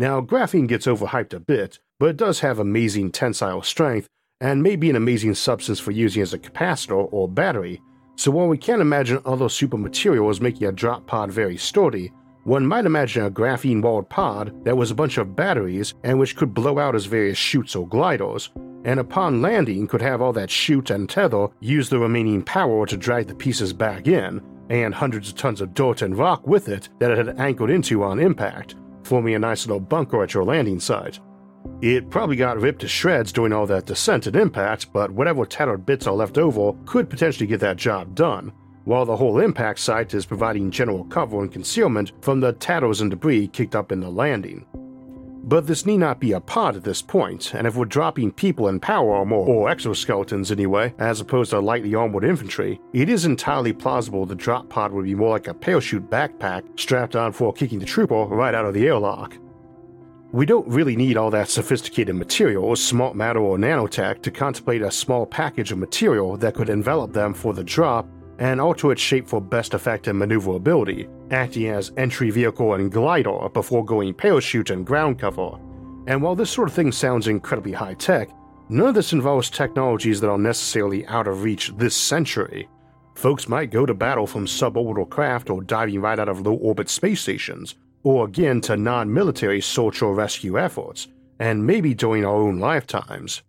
Now, 0.00 0.22
graphene 0.22 0.66
gets 0.66 0.86
overhyped 0.86 1.34
a 1.34 1.40
bit, 1.40 1.78
but 1.98 2.08
it 2.08 2.16
does 2.16 2.40
have 2.40 2.58
amazing 2.58 3.12
tensile 3.12 3.60
strength 3.60 4.06
and 4.40 4.62
may 4.62 4.74
be 4.74 4.88
an 4.88 4.96
amazing 4.96 5.34
substance 5.34 5.78
for 5.78 5.90
using 5.90 6.22
as 6.22 6.32
a 6.32 6.38
capacitor 6.38 7.06
or 7.12 7.28
battery. 7.28 7.82
So 8.16 8.30
while 8.30 8.48
we 8.48 8.56
can't 8.56 8.80
imagine 8.80 9.20
other 9.26 9.50
super 9.50 9.76
materials 9.76 10.40
making 10.40 10.66
a 10.66 10.72
drop 10.72 11.06
pod 11.06 11.30
very 11.30 11.58
sturdy, 11.58 12.14
one 12.44 12.66
might 12.66 12.86
imagine 12.86 13.26
a 13.26 13.30
graphene 13.30 13.82
walled 13.82 14.08
pod 14.08 14.64
that 14.64 14.74
was 14.74 14.90
a 14.90 14.94
bunch 14.94 15.18
of 15.18 15.36
batteries 15.36 15.92
and 16.02 16.18
which 16.18 16.34
could 16.34 16.54
blow 16.54 16.78
out 16.78 16.94
as 16.94 17.04
various 17.04 17.36
chutes 17.36 17.76
or 17.76 17.86
gliders, 17.86 18.48
and 18.86 19.00
upon 19.00 19.42
landing 19.42 19.86
could 19.86 20.00
have 20.00 20.22
all 20.22 20.32
that 20.32 20.50
chute 20.50 20.88
and 20.88 21.10
tether 21.10 21.48
use 21.60 21.90
the 21.90 21.98
remaining 21.98 22.40
power 22.40 22.86
to 22.86 22.96
drag 22.96 23.26
the 23.26 23.34
pieces 23.34 23.74
back 23.74 24.06
in, 24.06 24.40
and 24.70 24.94
hundreds 24.94 25.28
of 25.28 25.36
tons 25.36 25.60
of 25.60 25.74
dirt 25.74 26.00
and 26.00 26.16
rock 26.16 26.46
with 26.46 26.70
it 26.70 26.88
that 27.00 27.10
it 27.10 27.18
had 27.18 27.38
anchored 27.38 27.68
into 27.68 28.02
on 28.02 28.18
impact, 28.18 28.76
forming 29.10 29.34
a 29.34 29.40
nice 29.40 29.66
little 29.66 29.80
bunker 29.80 30.22
at 30.22 30.32
your 30.34 30.44
landing 30.44 30.78
site. 30.78 31.18
It 31.82 32.10
probably 32.10 32.36
got 32.36 32.60
ripped 32.60 32.82
to 32.82 32.88
shreds 32.88 33.32
during 33.32 33.52
all 33.52 33.66
that 33.66 33.86
descent 33.86 34.28
and 34.28 34.36
impact, 34.36 34.92
but 34.92 35.10
whatever 35.10 35.44
tattered 35.44 35.84
bits 35.84 36.06
are 36.06 36.14
left 36.14 36.38
over 36.38 36.78
could 36.86 37.10
potentially 37.10 37.48
get 37.48 37.58
that 37.58 37.76
job 37.76 38.14
done, 38.14 38.52
while 38.84 39.04
the 39.04 39.16
whole 39.16 39.40
impact 39.40 39.80
site 39.80 40.14
is 40.14 40.24
providing 40.24 40.70
general 40.70 41.02
cover 41.06 41.40
and 41.40 41.50
concealment 41.50 42.12
from 42.22 42.38
the 42.38 42.52
tatters 42.52 43.00
and 43.00 43.10
debris 43.10 43.48
kicked 43.48 43.74
up 43.74 43.90
in 43.90 43.98
the 43.98 44.08
landing. 44.08 44.64
But 45.42 45.66
this 45.66 45.86
need 45.86 45.96
not 45.98 46.20
be 46.20 46.32
a 46.32 46.40
pod 46.40 46.76
at 46.76 46.84
this 46.84 47.00
point, 47.00 47.54
and 47.54 47.66
if 47.66 47.74
we're 47.74 47.86
dropping 47.86 48.32
people 48.32 48.68
in 48.68 48.78
power 48.78 49.14
armor, 49.14 49.36
or 49.36 49.68
exoskeletons 49.68 50.52
anyway, 50.52 50.94
as 50.98 51.20
opposed 51.20 51.50
to 51.50 51.60
lightly 51.60 51.94
armored 51.94 52.24
infantry, 52.24 52.78
it 52.92 53.08
is 53.08 53.24
entirely 53.24 53.72
plausible 53.72 54.26
the 54.26 54.34
drop 54.34 54.68
pod 54.68 54.92
would 54.92 55.06
be 55.06 55.14
more 55.14 55.30
like 55.30 55.48
a 55.48 55.54
parachute 55.54 56.10
backpack 56.10 56.62
strapped 56.78 57.16
on 57.16 57.32
for 57.32 57.52
kicking 57.52 57.78
the 57.78 57.86
trooper 57.86 58.26
right 58.26 58.54
out 58.54 58.66
of 58.66 58.74
the 58.74 58.86
airlock. 58.86 59.36
We 60.32 60.46
don't 60.46 60.68
really 60.68 60.94
need 60.94 61.16
all 61.16 61.30
that 61.30 61.48
sophisticated 61.48 62.14
material 62.14 62.76
smart 62.76 63.16
matter 63.16 63.40
or 63.40 63.56
nanotech 63.56 64.22
to 64.22 64.30
contemplate 64.30 64.82
a 64.82 64.90
small 64.90 65.26
package 65.26 65.72
of 65.72 65.78
material 65.78 66.36
that 66.36 66.54
could 66.54 66.68
envelop 66.68 67.12
them 67.12 67.34
for 67.34 67.54
the 67.54 67.64
drop 67.64 68.06
and 68.40 68.58
alter 68.60 68.90
its 68.90 69.02
shape 69.02 69.28
for 69.28 69.40
best 69.40 69.74
effect 69.74 70.08
and 70.08 70.18
maneuverability, 70.18 71.06
acting 71.30 71.68
as 71.68 71.92
entry 71.98 72.30
vehicle 72.30 72.74
and 72.74 72.90
glider 72.90 73.48
before 73.50 73.84
going 73.84 74.14
parachute 74.14 74.70
and 74.70 74.86
ground 74.86 75.18
cover. 75.18 75.50
And 76.06 76.22
while 76.22 76.34
this 76.34 76.50
sort 76.50 76.68
of 76.68 76.74
thing 76.74 76.90
sounds 76.90 77.28
incredibly 77.28 77.72
high 77.72 77.94
tech, 77.94 78.30
none 78.70 78.88
of 78.88 78.94
this 78.94 79.12
involves 79.12 79.50
technologies 79.50 80.20
that 80.20 80.30
are 80.30 80.38
necessarily 80.38 81.06
out 81.06 81.28
of 81.28 81.42
reach 81.42 81.72
this 81.76 81.94
century. 81.94 82.66
Folks 83.14 83.46
might 83.46 83.70
go 83.70 83.84
to 83.84 83.92
battle 83.92 84.26
from 84.26 84.46
suborbital 84.46 85.10
craft 85.10 85.50
or 85.50 85.62
diving 85.62 86.00
right 86.00 86.18
out 86.18 86.30
of 86.30 86.40
low 86.40 86.54
orbit 86.54 86.88
space 86.88 87.20
stations, 87.20 87.74
or 88.02 88.24
again 88.24 88.62
to 88.62 88.76
non 88.76 89.12
military 89.12 89.60
search 89.60 90.00
or 90.00 90.14
rescue 90.14 90.58
efforts, 90.58 91.08
and 91.38 91.66
maybe 91.66 91.92
during 91.92 92.24
our 92.24 92.36
own 92.36 92.58
lifetimes. 92.58 93.42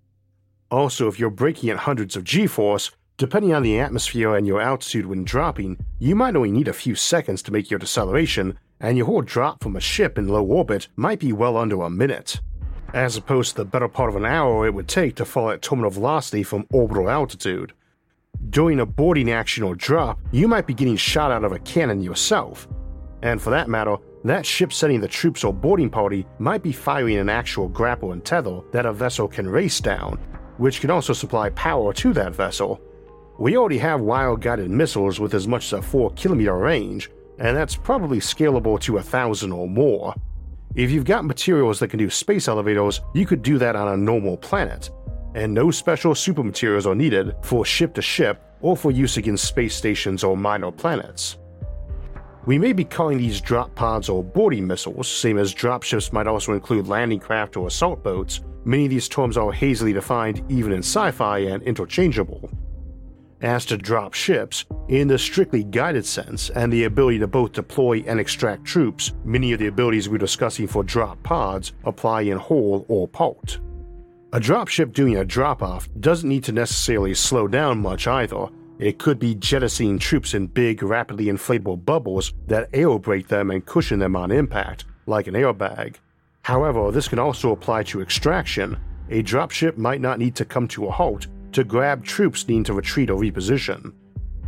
Also, 0.69 1.08
if 1.08 1.17
you're 1.17 1.30
braking 1.30 1.69
at 1.69 1.77
hundreds 1.77 2.17
of 2.17 2.25
g 2.25 2.47
force, 2.47 2.91
depending 3.21 3.53
on 3.53 3.62
the 3.62 3.79
atmosphere 3.79 4.36
and 4.36 4.47
your 4.47 4.60
altitude 4.60 5.05
when 5.05 5.23
dropping, 5.23 5.77
you 5.99 6.15
might 6.15 6.36
only 6.36 6.49
need 6.49 6.67
a 6.67 6.73
few 6.73 6.95
seconds 6.95 7.43
to 7.43 7.51
make 7.51 7.69
your 7.69 7.77
deceleration, 7.77 8.57
and 8.79 8.97
your 8.97 9.05
whole 9.05 9.21
drop 9.21 9.62
from 9.62 9.75
a 9.75 9.79
ship 9.79 10.17
in 10.17 10.27
low 10.27 10.43
orbit 10.43 10.88
might 10.95 11.19
be 11.19 11.31
well 11.31 11.55
under 11.55 11.84
a 11.84 11.89
minute, 11.91 12.41
as 12.95 13.15
opposed 13.15 13.51
to 13.51 13.57
the 13.57 13.65
better 13.65 13.88
part 13.88 14.10
of 14.10 14.15
an 14.15 14.25
hour 14.25 14.65
it 14.65 14.73
would 14.73 14.88
take 14.88 15.15
to 15.15 15.23
fall 15.23 15.51
at 15.51 15.62
terminal 15.62 15.91
velocity 15.91 16.41
from 16.41 16.65
orbital 16.73 17.12
altitude. 17.12 17.73
During 18.49 18.79
a 18.79 18.88
boarding 18.88 19.29
action 19.29 19.63
or 19.63 19.75
drop, 19.75 20.19
you 20.31 20.47
might 20.47 20.65
be 20.65 20.73
getting 20.73 20.95
shot 20.95 21.31
out 21.31 21.43
of 21.43 21.51
a 21.51 21.60
cannon 21.60 22.01
yourself, 22.01 22.67
and 23.21 23.39
for 23.39 23.51
that 23.51 23.69
matter, 23.69 23.97
that 24.23 24.47
ship 24.47 24.73
sending 24.73 24.99
the 24.99 25.07
troops 25.07 25.43
or 25.43 25.53
boarding 25.53 25.91
party 25.91 26.25
might 26.39 26.63
be 26.63 26.71
firing 26.71 27.17
an 27.17 27.29
actual 27.29 27.67
grapple 27.67 28.13
and 28.13 28.25
tether 28.25 28.62
that 28.71 28.88
a 28.88 28.91
vessel 28.91 29.27
can 29.27 29.47
race 29.47 29.79
down, 29.79 30.17
which 30.57 30.81
can 30.81 30.89
also 30.89 31.13
supply 31.13 31.51
power 31.51 31.93
to 31.93 32.13
that 32.13 32.34
vessel. 32.34 32.81
We 33.41 33.58
already 33.58 33.80
have 33.80 34.01
wire 34.01 34.36
guided 34.36 34.69
missiles 34.69 35.19
with 35.19 35.34
as 35.34 35.47
much 35.47 35.65
as 35.65 35.80
a 35.80 35.82
4 35.82 36.12
kilometer 36.12 36.56
range, 36.56 37.10
and 37.39 37.58
that's 37.58 37.75
probably 37.75 38.19
scalable 38.19 38.80
to 38.82 38.99
a 38.99 39.01
thousand 39.01 39.51
or 39.51 39.67
more. 39.67 40.13
If 40.75 40.91
you've 40.91 41.06
got 41.06 41.25
materials 41.25 41.80
that 41.80 41.88
can 41.88 41.97
do 41.97 42.08
space 42.12 42.47
elevators, 42.47 43.01
you 43.15 43.25
could 43.25 43.41
do 43.41 43.58
that 43.58 43.75
on 43.75 43.88
a 43.88 43.97
normal 43.97 44.38
planet, 44.38 44.91
and 45.34 45.51
no 45.51 45.71
special 45.71 46.13
super 46.13 46.43
materials 46.43 46.86
are 46.86 46.93
needed 46.93 47.34
for 47.41 47.65
ship 47.65 47.95
to 47.95 48.01
ship 48.04 48.43
or 48.62 48.77
for 48.77 48.91
use 48.91 49.17
against 49.17 49.45
space 49.45 49.73
stations 49.73 50.23
or 50.23 50.38
minor 50.38 50.69
planets. 50.69 51.39
We 52.45 52.60
may 52.60 52.73
be 52.73 52.84
calling 52.84 53.17
these 53.17 53.41
drop 53.41 53.73
pods 53.73 54.08
or 54.08 54.23
boarding 54.23 54.67
missiles, 54.67 55.08
same 55.08 55.39
as 55.39 55.51
dropships 55.51 56.13
might 56.13 56.27
also 56.27 56.54
include 56.54 56.88
landing 56.88 57.19
craft 57.19 57.58
or 57.58 57.65
assault 57.65 58.04
boats, 58.04 58.41
Many 58.63 58.86
of 58.86 58.91
these 58.91 59.10
terms 59.10 59.38
are 59.38 59.51
hazily 59.51 59.91
defined 59.91 60.43
even 60.47 60.71
in 60.71 60.80
sci 60.80 61.10
fi 61.12 61.39
and 61.39 61.63
interchangeable. 61.63 62.47
As 63.41 63.65
to 63.65 63.77
drop 63.77 64.13
ships, 64.13 64.65
in 64.88 65.08
the 65.08 65.17
strictly 65.17 65.63
guided 65.63 66.06
sense 66.06 66.51
and 66.51 66.71
the 66.71 66.84
ability 66.84 67.17
to 67.19 67.27
both 67.27 67.54
deploy 67.54 68.04
and 68.06 68.19
extract 68.19 68.65
troops, 68.65 69.13
many 69.25 69.51
of 69.51 69.60
the 69.60 69.65
abilities 69.65 70.08
we're 70.08 70.19
discussing 70.19 70.67
for 70.67 70.84
drop 70.84 71.21
pods 71.23 71.73
apply 71.84 72.21
in 72.21 72.38
whole 72.38 72.86
or 72.88 73.08
part. 73.08 73.60
A 74.34 74.39
dropship 74.39 74.93
doing 74.93 75.17
a 75.17 75.25
drop 75.25 75.63
off 75.63 75.89
doesn't 75.99 76.30
need 76.30 76.43
to 76.43 76.51
necessarily 76.51 77.15
slow 77.15 77.47
down 77.47 77.82
much 77.82 78.06
either. 78.06 78.45
It 78.77 78.99
could 78.99 79.17
be 79.17 79.34
jettisoning 79.34 79.97
troops 79.97 80.36
in 80.36 80.45
big, 80.45 80.84
rapidly 80.84 81.25
inflatable 81.25 81.84
bubbles 81.84 82.34
that 82.45 82.71
aerobrake 82.73 83.27
them 83.27 83.49
and 83.49 83.65
cushion 83.65 83.97
them 83.97 84.15
on 84.15 84.32
impact, 84.32 84.86
like 85.08 85.25
an 85.25 85.34
airbag. 85.34 85.95
However, 86.43 86.91
this 86.91 87.08
can 87.08 87.19
also 87.19 87.51
apply 87.51 87.84
to 87.84 88.01
extraction. 88.01 88.77
A 89.10 89.23
dropship 89.23 89.77
might 89.77 89.99
not 89.99 90.19
need 90.19 90.36
to 90.36 90.45
come 90.45 90.67
to 90.69 90.86
a 90.86 90.91
halt 90.91 91.25
to 91.54 91.64
grab 91.64 92.04
troops 92.04 92.48
needing 92.48 92.64
to 92.66 92.74
retreat 92.74 93.10
or 93.10 93.20
reposition. 93.20 93.94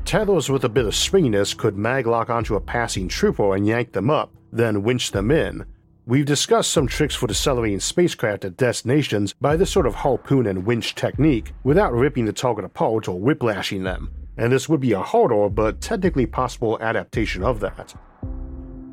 Tethers 0.06 0.50
with 0.50 0.64
a 0.66 0.70
bit 0.70 0.86
of 0.86 0.96
springiness 0.96 1.54
could 1.54 1.76
maglock 1.76 2.30
onto 2.30 2.56
a 2.56 2.62
passing 2.62 3.08
trooper 3.08 3.56
and 3.56 3.66
yank 3.66 3.94
them 3.94 4.10
up, 4.10 4.32
then 4.52 4.84
winch 4.84 5.12
them 5.12 5.32
in. 5.32 5.66
We've 6.06 6.26
discussed 6.26 6.72
some 6.72 6.88
tricks 6.88 7.16
for 7.16 7.28
decelerating 7.28 7.80
spacecraft 7.80 8.44
at 8.44 8.58
destinations 8.58 9.34
by 9.40 9.56
this 9.56 9.72
sort 9.72 9.86
of 9.86 9.96
harpoon 9.96 10.48
and 10.48 10.66
winch 10.66 10.96
technique 10.96 11.54
without 11.64 11.94
ripping 11.94 12.26
the 12.26 12.34
target 12.34 12.66
apart 12.66 13.08
or 13.08 13.18
whiplashing 13.18 13.84
them, 13.84 14.12
and 14.36 14.52
this 14.52 14.68
would 14.68 14.82
be 14.82 14.92
a 14.92 15.00
harder 15.00 15.48
but 15.48 15.80
technically 15.80 16.26
possible 16.26 16.78
adaptation 16.82 17.42
of 17.42 17.62
that. 17.62 17.96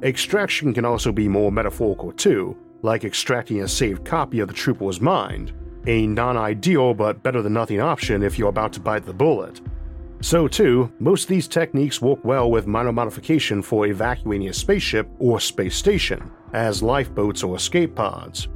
Extraction 0.02 0.72
can 0.72 0.84
also 0.84 1.10
be 1.10 1.28
more 1.28 1.50
metaphorical 1.50 2.12
too, 2.12 2.56
like 2.82 3.04
extracting 3.04 3.60
a 3.60 3.68
saved 3.68 4.04
copy 4.04 4.38
of 4.38 4.46
the 4.46 4.54
trooper's 4.54 5.00
mind, 5.00 5.52
a 5.86 6.06
non 6.06 6.36
ideal 6.36 6.94
but 6.94 7.22
better 7.22 7.42
than 7.42 7.52
nothing 7.52 7.80
option 7.80 8.22
if 8.22 8.38
you're 8.38 8.48
about 8.48 8.72
to 8.74 8.80
bite 8.80 9.06
the 9.06 9.12
bullet. 9.12 9.60
So, 10.22 10.46
too, 10.46 10.92
most 10.98 11.22
of 11.22 11.28
these 11.28 11.48
techniques 11.48 12.02
work 12.02 12.22
well 12.24 12.50
with 12.50 12.66
minor 12.66 12.92
modification 12.92 13.62
for 13.62 13.86
evacuating 13.86 14.48
a 14.48 14.52
spaceship 14.52 15.08
or 15.18 15.40
space 15.40 15.74
station, 15.74 16.30
as 16.52 16.82
lifeboats 16.82 17.42
or 17.42 17.56
escape 17.56 17.94
pods. 17.94 18.48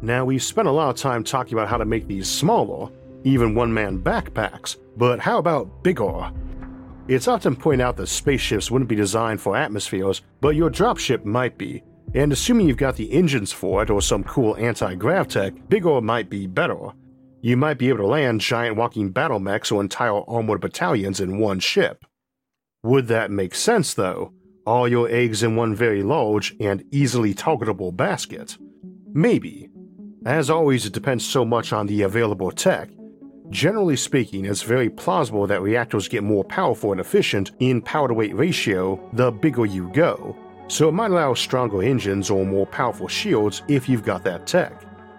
Now, 0.00 0.24
we've 0.24 0.42
spent 0.42 0.68
a 0.68 0.72
lot 0.72 0.88
of 0.88 0.96
time 0.96 1.22
talking 1.22 1.52
about 1.52 1.68
how 1.68 1.76
to 1.76 1.84
make 1.84 2.06
these 2.06 2.28
smaller, 2.28 2.90
even 3.24 3.54
one 3.54 3.72
man 3.72 3.98
backpacks, 4.00 4.76
but 4.96 5.20
how 5.20 5.38
about 5.38 5.82
bigger? 5.82 6.32
It's 7.08 7.28
often 7.28 7.56
pointed 7.56 7.84
out 7.84 7.96
that 7.98 8.06
spaceships 8.06 8.70
wouldn't 8.70 8.88
be 8.88 8.96
designed 8.96 9.42
for 9.42 9.56
atmospheres, 9.56 10.22
but 10.40 10.56
your 10.56 10.70
dropship 10.70 11.26
might 11.26 11.58
be, 11.58 11.82
and 12.14 12.32
assuming 12.32 12.66
you've 12.66 12.76
got 12.76 12.96
the 12.96 13.12
engines 13.12 13.52
for 13.52 13.82
it 13.82 13.90
or 13.90 14.02
some 14.02 14.24
cool 14.24 14.56
anti 14.56 14.94
grav 14.94 15.28
tech, 15.28 15.68
bigger 15.68 16.00
might 16.00 16.28
be 16.28 16.46
better. 16.46 16.92
You 17.42 17.56
might 17.56 17.78
be 17.78 17.88
able 17.88 17.98
to 17.98 18.06
land 18.06 18.40
giant 18.40 18.76
walking 18.76 19.10
battle 19.10 19.40
mechs 19.40 19.70
or 19.70 19.80
entire 19.80 20.20
armored 20.28 20.60
battalions 20.60 21.20
in 21.20 21.38
one 21.38 21.60
ship. 21.60 22.04
Would 22.82 23.08
that 23.08 23.30
make 23.30 23.54
sense 23.54 23.94
though? 23.94 24.32
All 24.66 24.88
your 24.88 25.08
eggs 25.08 25.42
in 25.42 25.56
one 25.56 25.74
very 25.74 26.02
large 26.02 26.54
and 26.60 26.84
easily 26.90 27.34
targetable 27.34 27.96
basket? 27.96 28.58
Maybe. 29.12 29.68
As 30.26 30.50
always, 30.50 30.84
it 30.84 30.92
depends 30.92 31.24
so 31.24 31.44
much 31.44 31.72
on 31.72 31.86
the 31.86 32.02
available 32.02 32.50
tech. 32.50 32.90
Generally 33.48 33.96
speaking, 33.96 34.44
it's 34.44 34.62
very 34.62 34.90
plausible 34.90 35.46
that 35.46 35.62
reactors 35.62 36.08
get 36.08 36.22
more 36.22 36.44
powerful 36.44 36.92
and 36.92 37.00
efficient 37.00 37.50
in 37.58 37.80
power 37.80 38.06
to 38.06 38.14
weight 38.14 38.34
ratio 38.36 39.00
the 39.14 39.32
bigger 39.32 39.66
you 39.66 39.90
go, 39.92 40.36
so 40.70 40.88
it 40.88 40.92
might 40.92 41.10
allow 41.10 41.34
stronger 41.34 41.82
engines 41.82 42.30
or 42.30 42.46
more 42.46 42.64
powerful 42.64 43.08
shields 43.08 43.62
if 43.66 43.88
you've 43.88 44.04
got 44.04 44.22
that 44.22 44.46
tech. 44.46 44.72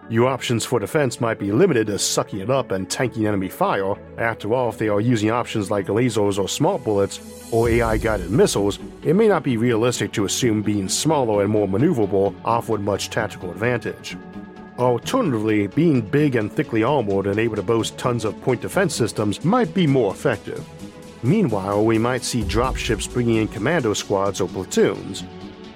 Your 0.10 0.28
options 0.28 0.64
for 0.64 0.80
defense 0.80 1.20
might 1.20 1.40
be 1.40 1.52
limited 1.52 1.88
to 1.88 2.00
sucking 2.00 2.40
it 2.40 2.50
up 2.50 2.72
and 2.72 2.90
tanking 2.90 3.28
enemy 3.28 3.50
fire. 3.50 3.96
After 4.18 4.54
all, 4.54 4.70
if 4.70 4.78
they 4.78 4.88
are 4.88 5.02
using 5.02 5.30
options 5.30 5.70
like 5.70 5.88
lasers 5.88 6.40
or 6.40 6.48
smart 6.48 6.86
bullets 6.86 7.20
or 7.52 7.68
AI 7.68 7.98
guided 7.98 8.32
missiles, 8.32 8.80
it 9.04 9.14
may 9.14 9.28
not 9.28 9.44
be 9.44 9.58
realistic 9.58 10.14
to 10.14 10.26
assume 10.26 10.62
being 10.62 10.88
smaller 10.88 11.44
and 11.44 11.52
more 11.52 11.68
maneuverable 11.68 12.34
offered 12.46 12.82
much 12.82 13.10
tactical 13.10 13.52
advantage. 13.52 14.18
Alternatively, 14.80 15.68
being 15.68 16.02
big 16.02 16.36
and 16.36 16.52
thickly 16.52 16.82
armored 16.82 17.28
and 17.28 17.40
able 17.40 17.58
to 17.58 17.64
boast 17.64 17.98
tons 17.98 18.24
of 18.24 18.42
point 18.42 18.62
defense 18.62 18.96
systems 18.96 19.44
might 19.44 19.74
be 19.74 19.86
more 19.86 20.14
effective. 20.14 20.66
Meanwhile, 21.24 21.86
we 21.86 21.98
might 21.98 22.24
see 22.24 22.42
dropships 22.42 23.12
bringing 23.12 23.36
in 23.36 23.48
commando 23.48 23.94
squads 23.94 24.42
or 24.42 24.48
platoons, 24.48 25.24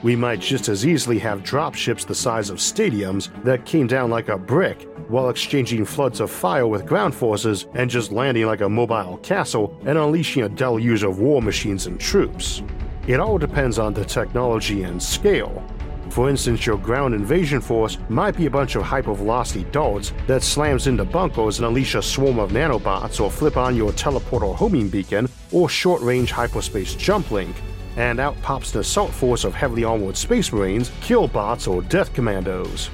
we 0.05 0.15
might 0.15 0.39
just 0.39 0.69
as 0.69 0.85
easily 0.85 1.17
have 1.17 1.41
dropships 1.41 2.05
the 2.05 2.13
size 2.13 2.51
of 2.51 2.59
stadiums 2.59 3.31
that 3.43 3.65
came 3.65 3.87
down 3.87 4.11
like 4.11 4.29
a 4.29 4.37
brick 4.37 4.87
while 5.07 5.29
exchanging 5.29 5.83
floods 5.83 6.19
of 6.19 6.29
fire 6.29 6.67
with 6.67 6.85
ground 6.85 7.15
forces 7.15 7.65
and 7.73 7.89
just 7.89 8.11
landing 8.11 8.45
like 8.45 8.61
a 8.61 8.69
mobile 8.69 9.17
castle 9.23 9.75
and 9.87 9.97
unleashing 9.97 10.43
a 10.43 10.49
deluge 10.49 11.01
of 11.01 11.17
war 11.17 11.41
machines 11.41 11.87
and 11.87 11.99
troops. 11.99 12.61
It 13.07 13.19
all 13.19 13.39
depends 13.39 13.79
on 13.79 13.95
the 13.95 14.05
technology 14.05 14.83
and 14.83 15.01
scale. 15.01 15.63
For 16.11 16.29
instance, 16.29 16.67
your 16.67 16.77
ground 16.77 17.15
invasion 17.15 17.59
force 17.59 17.97
might 18.07 18.37
be 18.37 18.45
a 18.45 18.51
bunch 18.51 18.75
of 18.75 18.83
hypervelocity 18.83 19.71
darts 19.71 20.13
that 20.27 20.43
slams 20.43 20.85
into 20.85 21.03
bunkers 21.03 21.57
and 21.57 21.65
unleash 21.65 21.95
a 21.95 22.01
swarm 22.03 22.37
of 22.37 22.51
nanobots 22.51 23.19
or 23.19 23.31
flip 23.31 23.57
on 23.57 23.75
your 23.75 23.91
teleporter 23.93 24.53
homing 24.55 24.87
beacon 24.87 25.27
or 25.51 25.67
short-range 25.67 26.29
hyperspace 26.29 26.93
jump 26.93 27.31
link 27.31 27.55
and 27.95 28.19
out 28.19 28.39
pops 28.41 28.73
an 28.73 28.81
assault 28.81 29.11
force 29.11 29.43
of 29.43 29.53
heavily 29.53 29.83
armored 29.83 30.17
space 30.17 30.51
marines, 30.51 30.91
kill 31.01 31.27
bots, 31.27 31.67
or 31.67 31.81
death 31.83 32.13
commandos. 32.13 32.89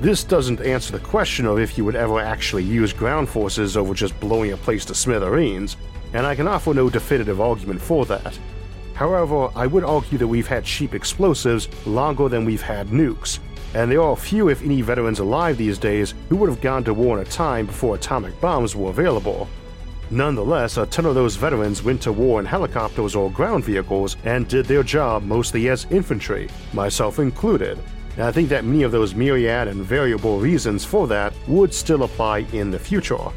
This 0.00 0.24
doesn't 0.24 0.62
answer 0.62 0.92
the 0.92 1.04
question 1.04 1.46
of 1.46 1.58
if 1.58 1.76
you 1.76 1.84
would 1.84 1.96
ever 1.96 2.20
actually 2.20 2.64
use 2.64 2.92
ground 2.92 3.28
forces 3.28 3.76
over 3.76 3.92
just 3.92 4.18
blowing 4.18 4.52
a 4.52 4.56
place 4.56 4.84
to 4.86 4.94
smithereens, 4.94 5.76
and 6.14 6.26
I 6.26 6.34
can 6.34 6.48
offer 6.48 6.72
no 6.72 6.88
definitive 6.88 7.40
argument 7.40 7.80
for 7.80 8.06
that. 8.06 8.38
However, 8.94 9.48
I 9.54 9.66
would 9.66 9.84
argue 9.84 10.18
that 10.18 10.26
we've 10.26 10.46
had 10.46 10.64
cheap 10.64 10.94
explosives 10.94 11.68
longer 11.86 12.28
than 12.28 12.44
we've 12.44 12.62
had 12.62 12.88
nukes, 12.88 13.38
and 13.74 13.90
there 13.90 14.02
are 14.02 14.16
few, 14.16 14.48
if 14.48 14.62
any, 14.62 14.80
veterans 14.80 15.20
alive 15.20 15.56
these 15.56 15.78
days 15.78 16.14
who 16.28 16.36
would 16.36 16.50
have 16.50 16.60
gone 16.60 16.82
to 16.84 16.94
war 16.94 17.18
in 17.18 17.26
a 17.26 17.30
time 17.30 17.66
before 17.66 17.94
atomic 17.94 18.38
bombs 18.40 18.74
were 18.74 18.90
available. 18.90 19.48
Nonetheless, 20.12 20.76
a 20.76 20.86
ton 20.86 21.06
of 21.06 21.14
those 21.14 21.36
veterans 21.36 21.84
went 21.84 22.02
to 22.02 22.12
war 22.12 22.40
in 22.40 22.46
helicopters 22.46 23.14
or 23.14 23.30
ground 23.30 23.64
vehicles 23.64 24.16
and 24.24 24.48
did 24.48 24.66
their 24.66 24.82
job 24.82 25.22
mostly 25.22 25.68
as 25.68 25.86
infantry, 25.90 26.48
myself 26.72 27.20
included. 27.20 27.78
And 28.16 28.24
I 28.24 28.32
think 28.32 28.48
that 28.48 28.64
many 28.64 28.82
of 28.82 28.90
those 28.90 29.14
myriad 29.14 29.68
and 29.68 29.84
variable 29.84 30.40
reasons 30.40 30.84
for 30.84 31.06
that 31.06 31.32
would 31.46 31.72
still 31.72 32.02
apply 32.02 32.38
in 32.52 32.72
the 32.72 32.78
future. 32.78 33.30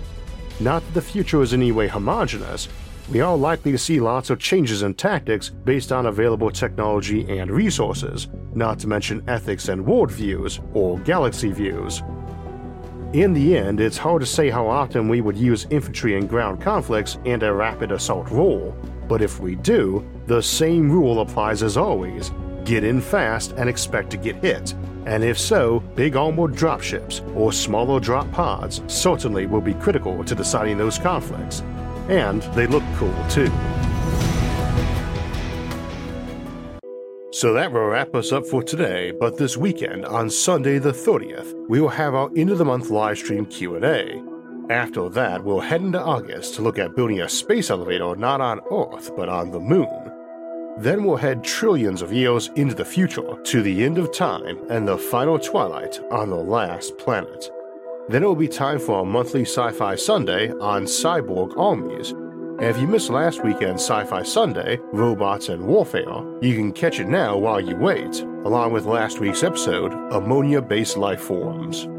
Not 0.59 0.83
that 0.83 0.93
the 0.95 1.01
future 1.01 1.43
is 1.43 1.53
in 1.53 1.61
any 1.61 1.71
way 1.71 1.87
homogenous, 1.87 2.67
we 3.11 3.19
are 3.19 3.37
likely 3.37 3.71
to 3.71 3.77
see 3.77 3.99
lots 3.99 4.31
of 4.31 4.39
changes 4.39 4.81
in 4.81 4.95
tactics 4.95 5.49
based 5.49 5.91
on 5.91 6.07
available 6.07 6.49
technology 6.49 7.37
and 7.37 7.51
resources, 7.51 8.29
not 8.55 8.79
to 8.79 8.87
mention 8.87 9.23
ethics 9.27 9.67
and 9.67 9.85
worldviews, 9.85 10.63
or 10.73 10.97
galaxy 10.99 11.51
views. 11.51 12.01
In 13.13 13.31
the 13.31 13.55
end, 13.55 13.79
it's 13.79 13.95
hard 13.95 14.21
to 14.21 14.25
say 14.25 14.49
how 14.49 14.65
often 14.67 15.07
we 15.07 15.21
would 15.21 15.37
use 15.37 15.67
infantry 15.69 16.17
in 16.17 16.25
ground 16.25 16.59
conflicts 16.59 17.19
and 17.25 17.43
a 17.43 17.53
rapid 17.53 17.91
assault 17.91 18.27
role, 18.31 18.75
but 19.07 19.21
if 19.21 19.39
we 19.39 19.53
do, 19.53 20.03
the 20.25 20.41
same 20.41 20.91
rule 20.91 21.21
applies 21.21 21.61
as 21.61 21.77
always. 21.77 22.31
get 22.65 22.83
in 22.83 23.01
fast 23.01 23.53
and 23.57 23.69
expect 23.69 24.09
to 24.11 24.17
get 24.17 24.37
hit. 24.37 24.73
And 25.05 25.23
if 25.23 25.37
so, 25.37 25.81
big 25.95 26.15
armored 26.15 26.53
dropships 26.53 27.21
or 27.35 27.51
smaller 27.51 27.99
drop 27.99 28.31
pods 28.31 28.81
certainly 28.87 29.45
will 29.45 29.61
be 29.61 29.73
critical 29.73 30.23
to 30.23 30.35
deciding 30.35 30.77
those 30.77 30.97
conflicts. 30.97 31.61
And 32.07 32.41
they 32.53 32.67
look 32.67 32.83
cool 32.95 33.13
too. 33.29 33.51
So 37.33 37.51
that 37.53 37.71
will 37.71 37.87
wrap 37.87 38.13
us 38.13 38.31
up 38.31 38.45
for 38.45 38.61
today, 38.61 39.09
but 39.09 39.37
this 39.37 39.57
weekend 39.57 40.05
on 40.05 40.29
Sunday 40.29 40.77
the 40.77 40.91
30th, 40.91 41.67
we 41.67 41.81
will 41.81 41.89
have 41.89 42.13
our 42.13 42.29
end 42.35 42.51
of 42.51 42.59
the 42.59 42.65
month 42.65 42.91
live 42.91 43.17
stream 43.17 43.47
Q&A. 43.47 44.21
After 44.71 45.09
that, 45.09 45.43
we'll 45.43 45.59
head 45.59 45.81
into 45.81 45.99
August 45.99 46.53
to 46.53 46.61
look 46.61 46.77
at 46.77 46.95
building 46.95 47.21
a 47.21 47.27
space 47.27 47.71
elevator 47.71 48.15
not 48.15 48.39
on 48.39 48.59
Earth, 48.71 49.09
but 49.17 49.29
on 49.29 49.49
the 49.49 49.59
moon. 49.59 50.11
Then 50.77 51.03
we'll 51.03 51.15
head 51.15 51.43
trillions 51.43 52.03
of 52.03 52.13
years 52.13 52.51
into 52.55 52.75
the 52.75 52.85
future 52.85 53.35
to 53.41 53.63
the 53.63 53.83
end 53.83 53.97
of 53.97 54.13
time 54.13 54.59
and 54.69 54.87
the 54.87 54.99
final 54.99 55.39
twilight 55.39 55.99
on 56.11 56.29
the 56.29 56.35
last 56.35 56.99
planet. 56.99 57.49
Then 58.09 58.21
it 58.21 58.27
will 58.27 58.35
be 58.35 58.47
time 58.47 58.77
for 58.77 58.97
our 58.97 59.05
monthly 59.05 59.41
Sci 59.41 59.71
Fi 59.71 59.95
Sunday 59.95 60.51
on 60.51 60.83
Cyborg 60.83 61.57
Armies. 61.57 62.13
And 62.63 62.73
if 62.73 62.81
you 62.81 62.87
missed 62.87 63.09
last 63.09 63.43
weekend's 63.43 63.83
Sci 63.83 64.05
Fi 64.05 64.23
Sunday, 64.23 64.79
Robots 64.93 65.49
and 65.49 65.67
Warfare, 65.67 66.23
you 66.41 66.55
can 66.55 66.71
catch 66.71 66.97
it 67.01 67.09
now 67.09 67.37
while 67.37 67.59
you 67.59 67.75
wait, 67.75 68.21
along 68.21 68.71
with 68.71 68.85
last 68.85 69.19
week's 69.19 69.43
episode, 69.43 69.91
Ammonia 70.13 70.61
Based 70.61 70.95
Life 70.95 71.19
Forms. 71.19 71.89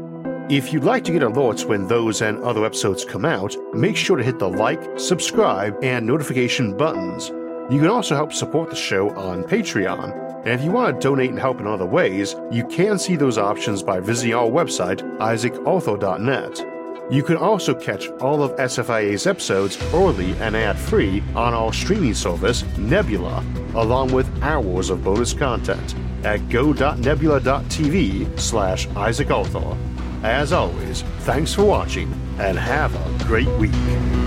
If 0.51 0.73
you'd 0.73 0.83
like 0.83 1.03
to 1.03 1.11
get 1.11 1.21
alerts 1.21 1.65
when 1.65 1.85
those 1.85 2.23
and 2.23 2.39
other 2.39 2.65
episodes 2.65 3.05
come 3.05 3.25
out, 3.25 3.55
make 3.75 3.95
sure 3.95 4.17
to 4.17 4.23
hit 4.23 4.39
the 4.39 4.49
like, 4.49 4.81
subscribe, 4.99 5.77
and 5.83 6.03
notification 6.03 6.75
buttons. 6.75 7.29
You 7.71 7.79
can 7.79 7.89
also 7.89 8.15
help 8.15 8.33
support 8.33 8.71
the 8.71 8.75
show 8.75 9.11
on 9.11 9.43
Patreon. 9.43 10.45
And 10.45 10.59
if 10.59 10.63
you 10.63 10.71
want 10.71 10.99
to 10.99 11.07
donate 11.07 11.29
and 11.29 11.37
help 11.37 11.59
in 11.59 11.67
other 11.67 11.85
ways, 11.85 12.35
you 12.51 12.65
can 12.69 12.97
see 12.97 13.15
those 13.15 13.37
options 13.37 13.83
by 13.83 13.99
visiting 13.99 14.33
our 14.33 14.49
website, 14.49 15.03
isaacarthur.net. 15.19 16.74
You 17.11 17.21
can 17.21 17.37
also 17.37 17.75
catch 17.75 18.09
all 18.19 18.41
of 18.41 18.55
SFIA's 18.55 19.27
episodes 19.27 19.77
early 19.93 20.31
and 20.39 20.55
ad 20.55 20.75
free 20.77 21.21
on 21.35 21.53
our 21.53 21.71
streaming 21.71 22.15
service, 22.15 22.63
Nebula, 22.77 23.45
along 23.75 24.11
with 24.11 24.27
hours 24.41 24.89
of 24.89 25.03
bonus 25.03 25.31
content 25.31 25.93
at 26.23 26.49
go.nebula.tv 26.49 28.39
slash 28.39 28.87
isaacarthur. 28.87 29.77
As 30.23 30.51
always, 30.51 31.03
thanks 31.19 31.53
for 31.53 31.63
watching 31.63 32.11
and 32.39 32.57
have 32.57 32.95
a 32.95 33.23
great 33.25 33.49
week. 33.59 34.24